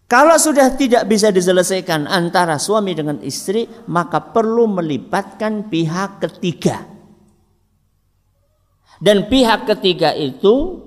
[0.08, 6.84] Kalau sudah tidak bisa diselesaikan antara suami dengan istri, maka perlu melibatkan pihak ketiga.
[9.02, 10.84] Dan pihak ketiga itu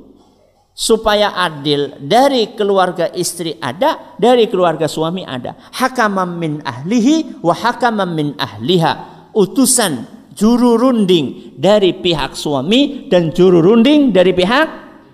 [0.74, 5.54] supaya adil dari keluarga istri ada, dari keluarga suami ada.
[5.70, 9.14] Hakamam min ahlihi wa hakamam min ahliha.
[9.30, 10.02] Utusan
[10.34, 14.66] juru runding dari pihak suami dan juru runding dari pihak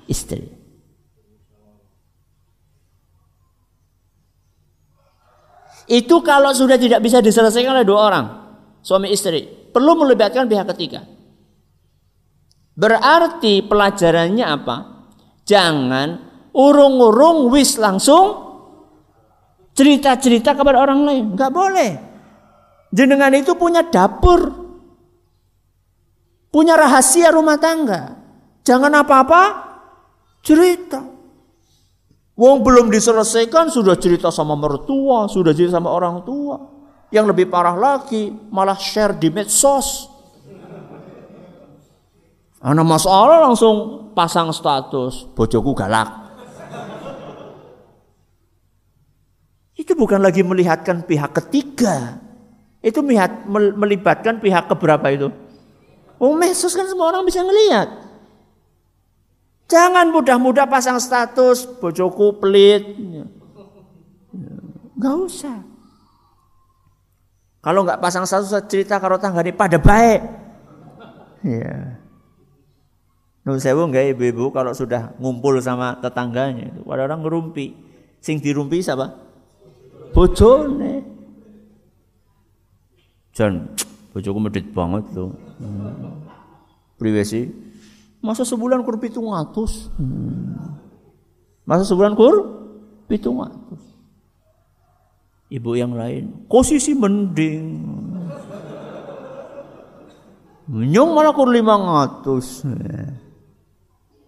[0.08, 0.48] istri.
[5.90, 8.26] Itu kalau sudah tidak bisa diselesaikan oleh dua orang,
[8.78, 11.02] suami istri, perlu melibatkan pihak ketiga.
[12.78, 14.99] Berarti pelajarannya apa?
[15.50, 16.08] Jangan
[16.54, 18.54] urung-urung wis langsung
[19.74, 21.24] cerita-cerita kepada orang lain.
[21.34, 21.90] Enggak boleh.
[22.94, 24.70] Jenengan itu punya dapur.
[26.54, 28.14] Punya rahasia rumah tangga.
[28.62, 29.42] Jangan apa-apa
[30.42, 31.02] cerita.
[32.34, 36.56] Wong belum diselesaikan sudah cerita sama mertua, sudah cerita sama orang tua.
[37.10, 40.09] Yang lebih parah lagi malah share di medsos.
[42.60, 46.12] Anak masalah langsung pasang status bojoku galak.
[49.72, 52.20] Itu bukan lagi melihatkan pihak ketiga.
[52.84, 55.32] Itu melihat melibatkan pihak keberapa itu?
[56.20, 57.88] Oh medsos kan semua orang bisa ngelihat.
[59.64, 62.84] Jangan mudah-mudah pasang status bojoku pelit.
[65.00, 65.64] Gak usah.
[67.64, 70.20] Kalau nggak pasang status cerita tangga ini pada baik.
[71.40, 71.89] Ya.
[73.50, 77.74] Nuh sewu nggak ibu-ibu kalau sudah ngumpul sama tetangganya itu pada orang ngerumpi.
[78.22, 79.10] Sing dirumpi siapa?
[80.14, 81.02] Bojone.
[83.34, 83.74] Jan,
[84.14, 85.34] bojoku medit banget tuh.
[85.58, 86.22] Hmm.
[88.22, 89.90] Masa sebulan kur pitung atus.
[89.98, 90.78] Hmm.
[91.66, 92.34] Masa sebulan kur
[93.10, 93.82] pitung atus.
[95.50, 97.66] Ibu yang lain, posisi mending.
[100.70, 102.62] Nyong malah kur lima ngatus.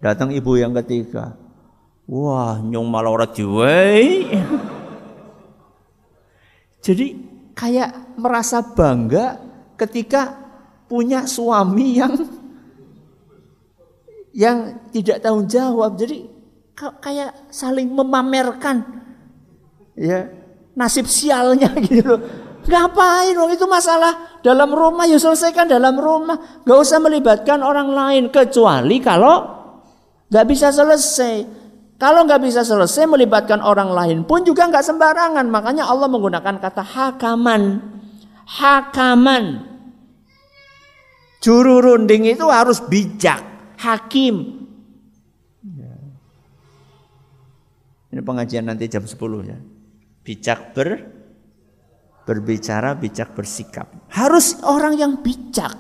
[0.03, 1.39] Datang ibu yang ketiga.
[2.11, 3.31] Wah, nyong malah ora.
[6.83, 7.07] Jadi
[7.55, 9.39] kayak merasa bangga
[9.79, 10.35] ketika
[10.91, 12.19] punya suami yang
[14.35, 15.95] yang tidak tanggung jawab.
[15.95, 16.27] Jadi
[16.75, 18.83] kayak saling memamerkan
[19.95, 20.27] ya
[20.75, 22.21] nasib sialnya gitu loh.
[22.67, 26.67] Ngapain dong itu masalah dalam rumah ya selesaikan dalam rumah.
[26.67, 29.62] Gak usah melibatkan orang lain kecuali kalau
[30.33, 31.61] gak bisa selesai.
[32.03, 35.47] Kalau nggak bisa selesai melibatkan orang lain pun juga nggak sembarangan.
[35.47, 37.79] Makanya Allah menggunakan kata hakaman.
[38.43, 39.71] Hakaman.
[41.39, 43.39] Juru runding itu harus bijak
[43.79, 44.67] hakim.
[48.11, 49.17] Ini pengajian nanti jam 10
[49.47, 49.59] ya.
[50.27, 51.07] Bijak ber
[52.27, 54.11] berbicara, bijak bersikap.
[54.11, 55.79] Harus orang yang bijak.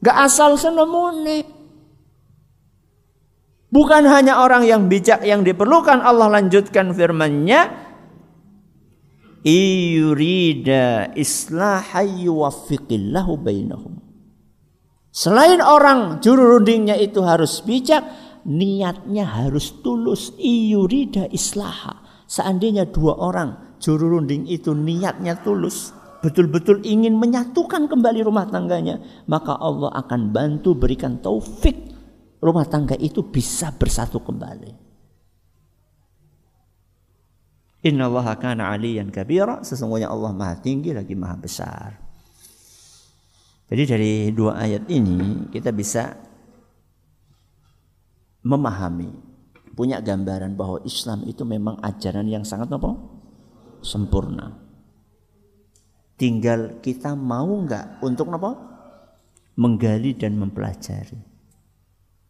[0.00, 1.57] Gak asal senemune.
[3.68, 7.68] Bukan hanya orang yang bijak yang diperlukan Allah lanjutkan firman-Nya
[9.44, 11.12] iyurida
[13.44, 14.00] bainahum
[15.12, 18.06] Selain orang juru rundingnya itu harus bijak,
[18.48, 20.32] niatnya harus tulus.
[20.40, 22.24] Iyurida islaha.
[22.28, 25.92] Seandainya dua orang juru runding itu niatnya tulus,
[26.24, 31.97] betul-betul ingin menyatukan kembali rumah tangganya, maka Allah akan bantu berikan taufik
[32.38, 34.88] rumah tangga itu bisa bersatu kembali.
[37.86, 39.62] Inna Allah kana aliyan kabira.
[39.62, 41.90] Sesungguhnya Allah maha tinggi lagi maha besar.
[43.68, 46.16] Jadi dari dua ayat ini kita bisa
[48.42, 49.12] memahami,
[49.76, 52.96] punya gambaran bahwa Islam itu memang ajaran yang sangat apa?
[53.84, 54.56] Sempurna.
[56.18, 58.56] Tinggal kita mau nggak untuk apa?
[59.54, 61.27] Menggali dan mempelajari.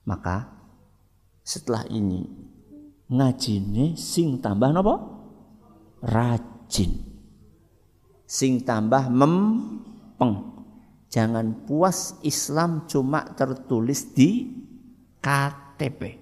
[0.09, 0.49] Maka
[1.45, 2.25] setelah ini
[3.13, 4.95] ngajine sing tambah apa?
[6.01, 7.05] Rajin.
[8.25, 10.49] Sing tambah mempeng
[11.09, 14.45] Jangan puas Islam cuma tertulis di
[15.25, 16.21] KTP.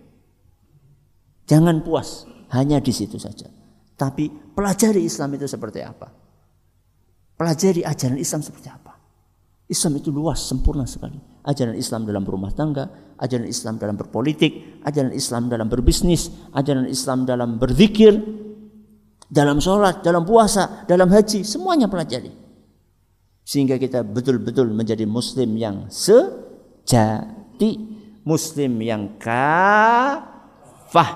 [1.47, 2.23] Jangan puas
[2.55, 3.51] hanya di situ saja.
[3.99, 6.07] Tapi pelajari Islam itu seperti apa?
[7.35, 8.95] Pelajari ajaran Islam seperti apa?
[9.67, 11.19] Islam itu luas, sempurna sekali.
[11.47, 12.91] Ajaran Islam dalam rumah tangga,
[13.23, 18.19] ajaran Islam dalam berpolitik, ajaran Islam dalam berbisnis, ajaran Islam dalam berzikir,
[19.31, 22.31] dalam sholat, dalam puasa, dalam haji, semuanya pelajari.
[23.47, 27.79] Sehingga kita betul-betul menjadi muslim yang sejati
[28.27, 31.11] muslim yang kafah.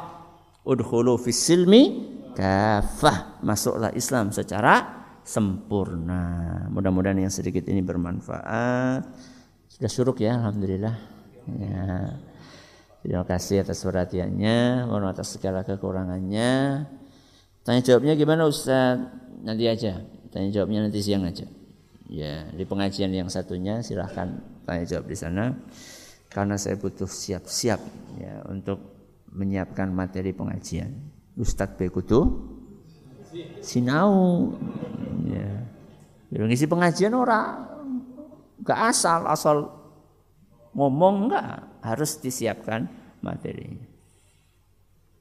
[0.62, 2.07] Udkhulu fis silmi
[2.39, 3.43] kafah.
[3.43, 6.70] Masuklah Islam secara sempurna.
[6.70, 9.03] Mudah-mudahan yang sedikit ini bermanfaat
[9.81, 10.93] sudah syuruk ya alhamdulillah.
[11.57, 12.12] Ya.
[13.01, 16.85] Terima kasih atas perhatiannya mohon atas segala kekurangannya.
[17.64, 19.01] Tanya jawabnya gimana Ustaz?
[19.41, 20.05] Nanti aja.
[20.28, 21.49] Tanya jawabnya nanti siang aja.
[22.12, 25.57] Ya di pengajian yang satunya silahkan tanya jawab di sana.
[26.28, 27.81] Karena saya butuh siap-siap
[28.20, 28.85] ya untuk
[29.33, 30.93] menyiapkan materi pengajian.
[31.41, 32.20] Ustadz Bekutu?
[33.64, 34.53] Sinau.
[35.24, 35.49] Ya.
[36.37, 37.80] Ngisi pengajian orang
[38.71, 39.57] gak asal asal
[40.79, 42.87] ngomong enggak harus disiapkan
[43.18, 43.75] materi.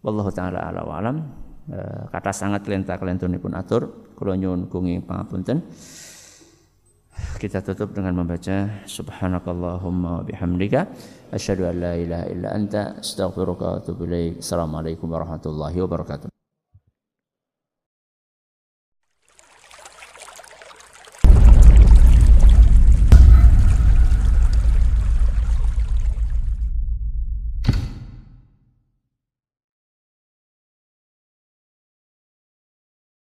[0.05, 1.17] Wallahu taala ala alam.
[1.69, 5.65] Eh, kata sangat kelenta pun atur kula nyuwun kungi pangapunten.
[7.19, 10.87] Kita tutup dengan membaca subhanakallahumma bihamdika
[11.35, 14.39] asyhadu an la ilaha illa anta astaghfiruka wa atubu ilaik.
[14.39, 16.38] Assalamualaikum warahmatullahi wabarakatuh.